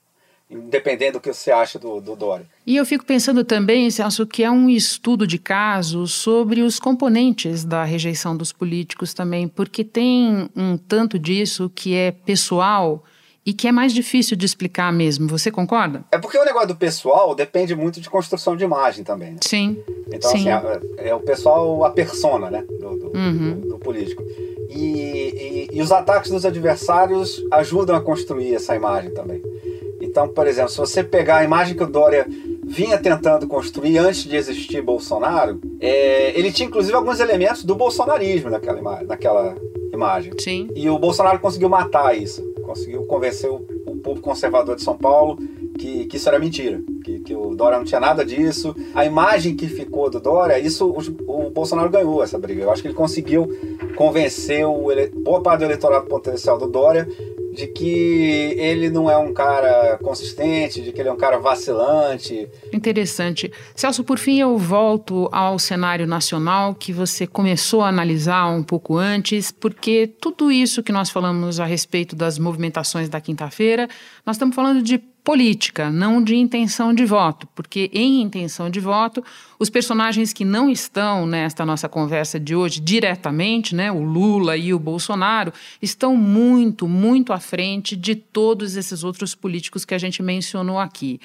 independente 0.50 1.12
do 1.12 1.20
que 1.20 1.32
você 1.32 1.50
acha 1.50 1.78
do, 1.78 2.00
do 2.00 2.14
Dória. 2.14 2.46
E 2.66 2.76
eu 2.76 2.86
fico 2.86 3.04
pensando 3.04 3.42
também, 3.42 3.90
Celso, 3.90 4.26
que 4.26 4.44
é 4.44 4.50
um 4.50 4.68
estudo 4.68 5.26
de 5.26 5.38
caso 5.38 6.06
sobre 6.06 6.62
os 6.62 6.78
componentes 6.78 7.64
da 7.64 7.84
rejeição 7.84 8.36
dos 8.36 8.52
políticos 8.52 9.12
também, 9.12 9.48
porque 9.48 9.82
tem 9.82 10.48
um 10.54 10.76
tanto 10.76 11.18
disso 11.18 11.70
que 11.74 11.94
é 11.94 12.12
pessoal 12.12 13.02
e 13.48 13.54
que 13.54 13.66
é 13.66 13.72
mais 13.72 13.94
difícil 13.94 14.36
de 14.36 14.44
explicar 14.44 14.92
mesmo. 14.92 15.26
Você 15.26 15.50
concorda? 15.50 16.04
É 16.12 16.18
porque 16.18 16.36
o 16.36 16.44
negócio 16.44 16.68
do 16.68 16.76
pessoal 16.76 17.34
depende 17.34 17.74
muito 17.74 17.98
de 17.98 18.10
construção 18.10 18.54
de 18.54 18.62
imagem 18.62 19.02
também. 19.02 19.30
Né? 19.30 19.38
Sim. 19.40 19.78
Então, 20.12 20.30
Sim. 20.30 20.50
assim, 20.50 20.68
é, 20.98 21.08
é, 21.08 21.14
o 21.14 21.20
pessoal, 21.20 21.82
a 21.82 21.88
persona, 21.88 22.50
né? 22.50 22.62
Do, 22.78 22.98
do, 22.98 23.16
uhum. 23.16 23.60
do, 23.60 23.68
do 23.70 23.78
político. 23.78 24.22
E, 24.68 24.82
e, 24.82 25.68
e, 25.72 25.80
os 25.80 25.90
ataques 25.90 26.30
dos 26.30 26.44
adversários 26.44 27.42
ajudam 27.50 27.96
a 27.96 28.02
construir 28.02 28.54
essa 28.54 28.76
imagem 28.76 29.12
também. 29.14 29.40
Então, 29.98 30.28
por 30.28 30.46
exemplo, 30.46 30.68
se 30.68 30.76
você 30.76 31.02
pegar 31.02 31.38
a 31.38 31.44
imagem 31.44 31.74
que 31.74 31.82
o 31.82 31.86
Dória 31.86 32.26
vinha 32.66 32.98
tentando 32.98 33.48
construir 33.48 33.96
antes 33.96 34.24
de 34.24 34.36
existir 34.36 34.82
Bolsonaro, 34.82 35.58
é, 35.80 36.38
ele 36.38 36.52
tinha 36.52 36.68
inclusive 36.68 36.94
alguns 36.94 37.18
elementos 37.18 37.64
do 37.64 37.74
bolsonarismo 37.74 38.50
naquela, 38.50 38.78
ima 38.78 39.02
naquela 39.04 39.56
imagem. 39.90 40.34
Sim. 40.38 40.68
E 40.76 40.90
o 40.90 40.98
Bolsonaro 40.98 41.38
conseguiu 41.38 41.70
matar 41.70 42.14
isso 42.14 42.46
conseguiu 42.68 43.04
convencer 43.06 43.50
o, 43.50 43.64
o 43.86 43.96
povo 43.96 44.20
conservador 44.20 44.76
de 44.76 44.82
São 44.82 44.96
Paulo 44.96 45.38
que, 45.78 46.04
que 46.04 46.16
isso 46.16 46.28
era 46.28 46.38
mentira, 46.38 46.82
que, 47.02 47.20
que, 47.20 47.34
o 47.34 47.54
Dória 47.54 47.78
não 47.78 47.84
tinha 47.84 48.00
nada 48.00 48.24
disso. 48.24 48.74
A 48.94 49.06
imagem 49.06 49.56
que 49.56 49.66
ficou 49.66 50.10
do 50.10 50.20
Dória, 50.20 50.58
isso 50.58 50.94
o, 51.26 51.50
Bolsonaro 51.50 51.88
ganhou 51.88 52.22
essa 52.22 52.38
briga. 52.38 52.62
Eu 52.62 52.70
acho 52.70 52.82
que 52.82 52.88
ele 52.88 52.94
conseguiu 52.94 53.48
convencer 53.96 54.66
o 54.66 54.92
ele, 54.92 55.08
boa 55.08 55.40
parte 55.40 55.60
do 55.60 55.64
eleitorado 55.64 56.06
potencial 56.06 56.58
do 56.58 56.68
Dória 56.68 57.08
de 57.52 57.66
que 57.66 58.54
ele 58.58 58.88
não 58.88 59.10
é 59.10 59.16
um 59.16 59.32
cara 59.32 59.98
consistente, 60.02 60.80
de 60.80 60.92
que 60.92 61.00
ele 61.00 61.08
é 61.08 61.12
um 61.12 61.16
cara 61.16 61.38
vacilante. 61.38 62.48
Interessante. 62.78 63.52
Celso, 63.74 64.04
por 64.04 64.20
fim, 64.20 64.38
eu 64.38 64.56
volto 64.56 65.28
ao 65.32 65.58
cenário 65.58 66.06
nacional 66.06 66.76
que 66.76 66.92
você 66.92 67.26
começou 67.26 67.82
a 67.82 67.88
analisar 67.88 68.46
um 68.46 68.62
pouco 68.62 68.96
antes, 68.96 69.50
porque 69.50 70.06
tudo 70.20 70.52
isso 70.52 70.80
que 70.80 70.92
nós 70.92 71.10
falamos 71.10 71.58
a 71.58 71.64
respeito 71.64 72.14
das 72.14 72.38
movimentações 72.38 73.08
da 73.08 73.20
quinta-feira, 73.20 73.88
nós 74.24 74.36
estamos 74.36 74.54
falando 74.54 74.80
de 74.80 75.02
política, 75.28 75.90
não 75.90 76.24
de 76.24 76.34
intenção 76.36 76.94
de 76.94 77.04
voto, 77.04 77.46
porque 77.54 77.90
em 77.92 78.22
intenção 78.22 78.70
de 78.70 78.80
voto, 78.80 79.22
os 79.58 79.68
personagens 79.68 80.32
que 80.32 80.42
não 80.42 80.70
estão 80.70 81.26
nesta 81.26 81.66
nossa 81.66 81.86
conversa 81.86 82.40
de 82.40 82.54
hoje 82.54 82.80
diretamente, 82.80 83.74
né, 83.74 83.92
o 83.92 84.00
Lula 84.02 84.56
e 84.56 84.72
o 84.72 84.78
Bolsonaro, 84.78 85.52
estão 85.82 86.16
muito, 86.16 86.88
muito 86.88 87.34
à 87.34 87.38
frente 87.38 87.94
de 87.94 88.14
todos 88.14 88.74
esses 88.74 89.04
outros 89.04 89.34
políticos 89.34 89.84
que 89.84 89.92
a 89.92 89.98
gente 89.98 90.22
mencionou 90.22 90.78
aqui. 90.78 91.20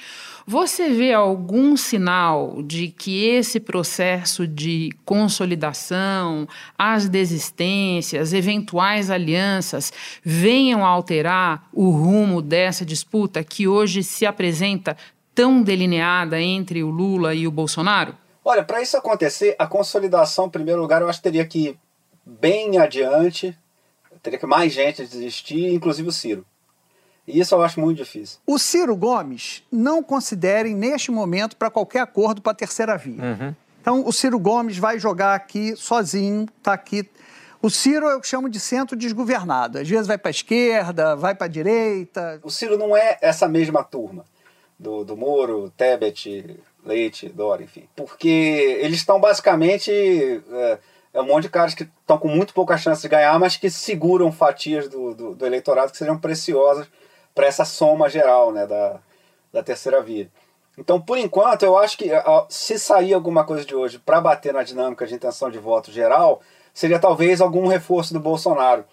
Você 0.46 0.90
vê 0.90 1.14
algum 1.14 1.78
sinal 1.78 2.62
de 2.64 2.90
que 2.90 3.26
esse 3.26 3.62
processo 3.62 4.46
de 4.46 4.90
consolidação, 5.06 6.46
as 6.78 7.08
desistências, 7.08 8.34
eventuais 8.34 9.10
alianças 9.10 9.94
venham 10.22 10.86
a 10.86 10.90
alterar 10.90 11.70
o 11.72 11.90
rumo 11.92 12.42
dessa 12.42 12.86
disputa 12.86 13.42
que 13.42 13.70
hoje 13.70 14.04
se 14.04 14.26
apresenta 14.26 14.98
tão 15.34 15.64
delineada 15.64 16.42
entre 16.42 16.84
o 16.84 16.90
Lula 16.90 17.34
e 17.34 17.48
o 17.48 17.52
Bolsonaro? 17.52 18.16
Olha, 18.44 18.64
para 18.64 18.82
isso 18.82 18.98
acontecer, 18.98 19.56
a 19.58 19.66
consolidação, 19.66 20.48
em 20.48 20.50
primeiro 20.50 20.82
lugar, 20.82 21.02
eu 21.02 21.08
acho 21.08 21.20
que 21.20 21.24
teria 21.24 21.46
que 21.46 21.70
ir 21.70 21.80
bem 22.26 22.78
adiante, 22.78 23.58
teria 24.22 24.38
que 24.38 24.46
mais 24.46 24.74
gente 24.74 25.06
desistir, 25.06 25.74
inclusive 25.74 26.10
o 26.10 26.12
Ciro. 26.12 26.46
E 27.28 27.40
isso 27.40 27.56
eu 27.56 27.62
acho 27.62 27.80
muito 27.80 27.98
difícil. 27.98 28.40
O 28.46 28.60
Ciro 28.60 28.96
Gomes 28.96 29.64
não 29.72 30.04
considerem 30.04 30.76
neste 30.76 31.10
momento 31.10 31.56
para 31.56 31.70
qualquer 31.70 32.02
acordo 32.02 32.42
para 32.42 32.52
a 32.52 32.56
terceira 32.56 32.98
via. 32.98 33.24
Uhum. 33.24 33.56
Então 33.82 34.08
o 34.08 34.12
Ciro 34.12 34.40
Gomes 34.40 34.78
vai 34.78 35.00
jogar 35.00 35.36
aqui 35.36 35.76
sozinho, 35.76 36.48
está 36.58 36.74
aqui. 36.74 37.10
O 37.62 37.70
Ciro 37.70 38.10
eu 38.10 38.22
chamo 38.22 38.50
de 38.50 38.60
centro 38.60 38.96
desgovernado. 38.96 39.80
Às 39.80 39.88
vezes 39.88 40.08
vai 40.08 40.18
para 40.18 40.30
a 40.30 40.32
esquerda, 40.32 41.16
vai 41.16 41.34
para 41.34 41.46
a 41.46 41.50
direita. 41.50 42.40
O 42.44 42.50
Ciro 42.50 42.78
não 42.78 42.96
é 42.96 43.18
essa 43.22 43.48
mesma 43.48 43.84
turma 43.84 44.26
do, 44.78 45.06
do 45.06 45.16
Moro, 45.16 45.72
Tebet, 45.78 46.60
Leite, 46.86 47.30
Dória, 47.30 47.64
enfim. 47.64 47.88
Porque 47.96 48.28
eles 48.82 48.98
estão 48.98 49.20
basicamente. 49.20 49.92
É, 49.92 50.78
é 51.14 51.22
um 51.22 51.28
monte 51.28 51.44
de 51.44 51.50
caras 51.50 51.76
que 51.76 51.84
estão 51.84 52.18
com 52.18 52.28
muito 52.28 52.54
pouca 52.54 52.76
chance 52.76 53.02
de 53.02 53.08
ganhar, 53.08 53.38
mas 53.40 53.56
que 53.56 53.70
seguram 53.70 54.32
fatias 54.32 54.90
do, 54.90 55.14
do, 55.14 55.36
do 55.36 55.46
eleitorado 55.46 55.92
que 55.92 55.98
seriam 55.98 56.18
preciosas 56.18 56.88
para 57.34 57.48
essa 57.48 57.66
soma 57.66 58.10
geral 58.10 58.52
né, 58.52 58.66
da, 58.68 59.00
da 59.52 59.64
terceira 59.64 60.02
via. 60.02 60.30
Então, 60.78 61.00
por 61.00 61.18
enquanto, 61.18 61.64
eu 61.64 61.78
acho 61.78 61.98
que 61.98 62.10
se 62.50 62.80
sair 62.80 63.14
alguma 63.14 63.44
coisa 63.44 63.64
de 63.64 63.76
hoje 63.76 64.00
para 64.00 64.20
bater 64.20 64.54
na 64.54 64.64
dinâmica 64.64 65.06
de 65.06 65.14
intenção 65.14 65.50
de 65.50 65.60
voto 65.60 65.92
geral, 65.92 66.42
seria 66.74 67.00
talvez 67.00 67.42
algum 67.42 67.68
reforço 67.68 68.14
do 68.14 68.20
Bolsonaro, 68.20 68.84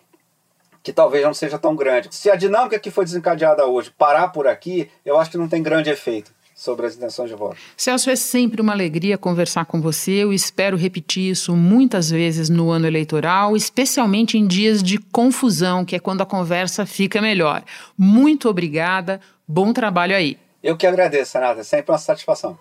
que 0.82 0.92
talvez 0.92 1.24
não 1.24 1.32
seja 1.32 1.58
tão 1.58 1.74
grande. 1.74 2.14
Se 2.14 2.30
a 2.30 2.36
dinâmica 2.36 2.78
que 2.78 2.90
foi 2.90 3.04
desencadeada 3.04 3.66
hoje 3.66 3.90
parar 3.90 4.28
por 4.28 4.46
aqui, 4.46 4.90
eu 5.04 5.18
acho 5.18 5.30
que 5.30 5.38
não 5.38 5.48
tem 5.48 5.62
grande 5.62 5.88
efeito. 5.90 6.32
Sobre 6.60 6.84
as 6.84 6.94
intenções 6.94 7.30
de 7.30 7.34
voto. 7.34 7.56
Celso, 7.74 8.10
é 8.10 8.16
sempre 8.16 8.60
uma 8.60 8.74
alegria 8.74 9.16
conversar 9.16 9.64
com 9.64 9.80
você. 9.80 10.12
Eu 10.12 10.30
espero 10.30 10.76
repetir 10.76 11.30
isso 11.30 11.56
muitas 11.56 12.10
vezes 12.10 12.50
no 12.50 12.70
ano 12.70 12.86
eleitoral, 12.86 13.56
especialmente 13.56 14.36
em 14.36 14.46
dias 14.46 14.82
de 14.82 14.98
confusão, 14.98 15.86
que 15.86 15.96
é 15.96 15.98
quando 15.98 16.20
a 16.20 16.26
conversa 16.26 16.84
fica 16.84 17.22
melhor. 17.22 17.64
Muito 17.96 18.46
obrigada, 18.46 19.22
bom 19.48 19.72
trabalho 19.72 20.14
aí. 20.14 20.36
Eu 20.62 20.76
que 20.76 20.86
agradeço, 20.86 21.38
Renata, 21.38 21.60
é 21.60 21.64
sempre 21.64 21.90
uma 21.92 21.98
satisfação. 21.98 22.58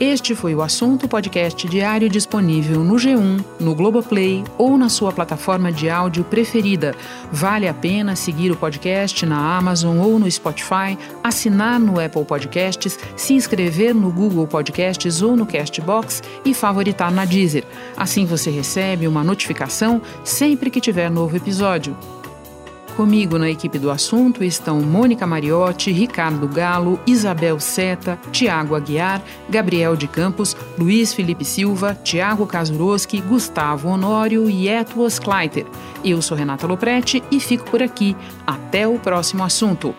Este 0.00 0.34
foi 0.34 0.56
o 0.56 0.62
assunto 0.62 1.06
podcast 1.06 1.68
diário 1.68 2.08
disponível 2.08 2.82
no 2.82 2.96
G1, 2.96 3.44
no 3.60 3.76
Globoplay 3.76 4.42
ou 4.58 4.76
na 4.76 4.88
sua 4.88 5.12
plataforma 5.12 5.70
de 5.70 5.88
áudio 5.88 6.24
preferida. 6.24 6.96
Vale 7.30 7.68
a 7.68 7.72
pena 7.72 8.16
seguir 8.16 8.50
o 8.50 8.56
podcast 8.56 9.24
na 9.24 9.56
Amazon 9.56 9.98
ou 9.98 10.18
no 10.18 10.28
Spotify, 10.28 10.98
assinar 11.22 11.78
no 11.78 12.00
Apple 12.00 12.24
Podcasts, 12.24 12.98
se 13.16 13.34
inscrever 13.34 13.94
no 13.94 14.10
Google 14.10 14.48
Podcasts 14.48 15.22
ou 15.22 15.36
no 15.36 15.46
Castbox 15.46 16.24
e 16.44 16.52
favoritar 16.52 17.12
na 17.12 17.24
Deezer. 17.24 17.64
Assim 17.96 18.26
você 18.26 18.50
recebe 18.50 19.06
uma 19.06 19.22
notificação 19.22 20.02
sempre 20.24 20.70
que 20.70 20.80
tiver 20.80 21.08
novo 21.08 21.36
episódio. 21.36 21.96
Comigo 22.96 23.38
na 23.38 23.50
equipe 23.50 23.76
do 23.76 23.90
assunto 23.90 24.44
estão 24.44 24.80
Mônica 24.80 25.26
Mariotti, 25.26 25.90
Ricardo 25.90 26.46
Galo, 26.46 27.00
Isabel 27.04 27.58
Seta, 27.58 28.16
Tiago 28.30 28.76
Aguiar, 28.76 29.20
Gabriel 29.50 29.96
de 29.96 30.06
Campos, 30.06 30.56
Luiz 30.78 31.12
Felipe 31.12 31.44
Silva, 31.44 31.96
Tiago 32.04 32.46
Kazuroski, 32.46 33.20
Gustavo 33.20 33.88
Honório 33.88 34.48
e 34.48 34.68
Etwas 34.68 35.18
Kleiter. 35.18 35.66
Eu 36.04 36.22
sou 36.22 36.36
Renata 36.36 36.68
Loprete 36.68 37.20
e 37.32 37.40
fico 37.40 37.68
por 37.68 37.82
aqui. 37.82 38.16
Até 38.46 38.86
o 38.86 38.96
próximo 38.96 39.42
assunto. 39.42 39.92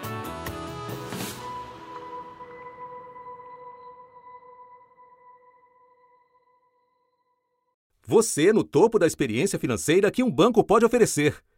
Você 8.07 8.53
no 8.53 8.63
topo 8.63 8.97
da 8.97 9.05
experiência 9.05 9.59
financeira 9.59 10.09
que 10.09 10.23
um 10.23 10.31
banco 10.31 10.63
pode 10.63 10.85
oferecer. 10.85 11.43